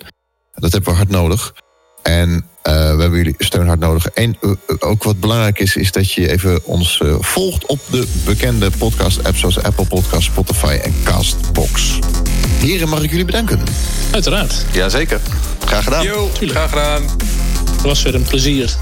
[0.54, 1.54] Dat hebben we hard nodig.
[2.02, 4.06] En eh, we hebben jullie steun hard nodig.
[4.06, 8.06] En eh, ook wat belangrijk is, is dat je even ons eh, volgt op de
[8.24, 11.98] bekende podcast-apps zoals Apple Podcasts, Spotify en Castbox.
[12.58, 13.60] Heren, mag ik jullie bedanken?
[14.10, 14.64] Uiteraard.
[14.72, 15.20] Jazeker.
[15.64, 16.04] Graag gedaan.
[16.04, 16.58] Yo, Tuurlijk.
[16.58, 17.02] graag gedaan.
[17.70, 18.76] Het was weer een plezier.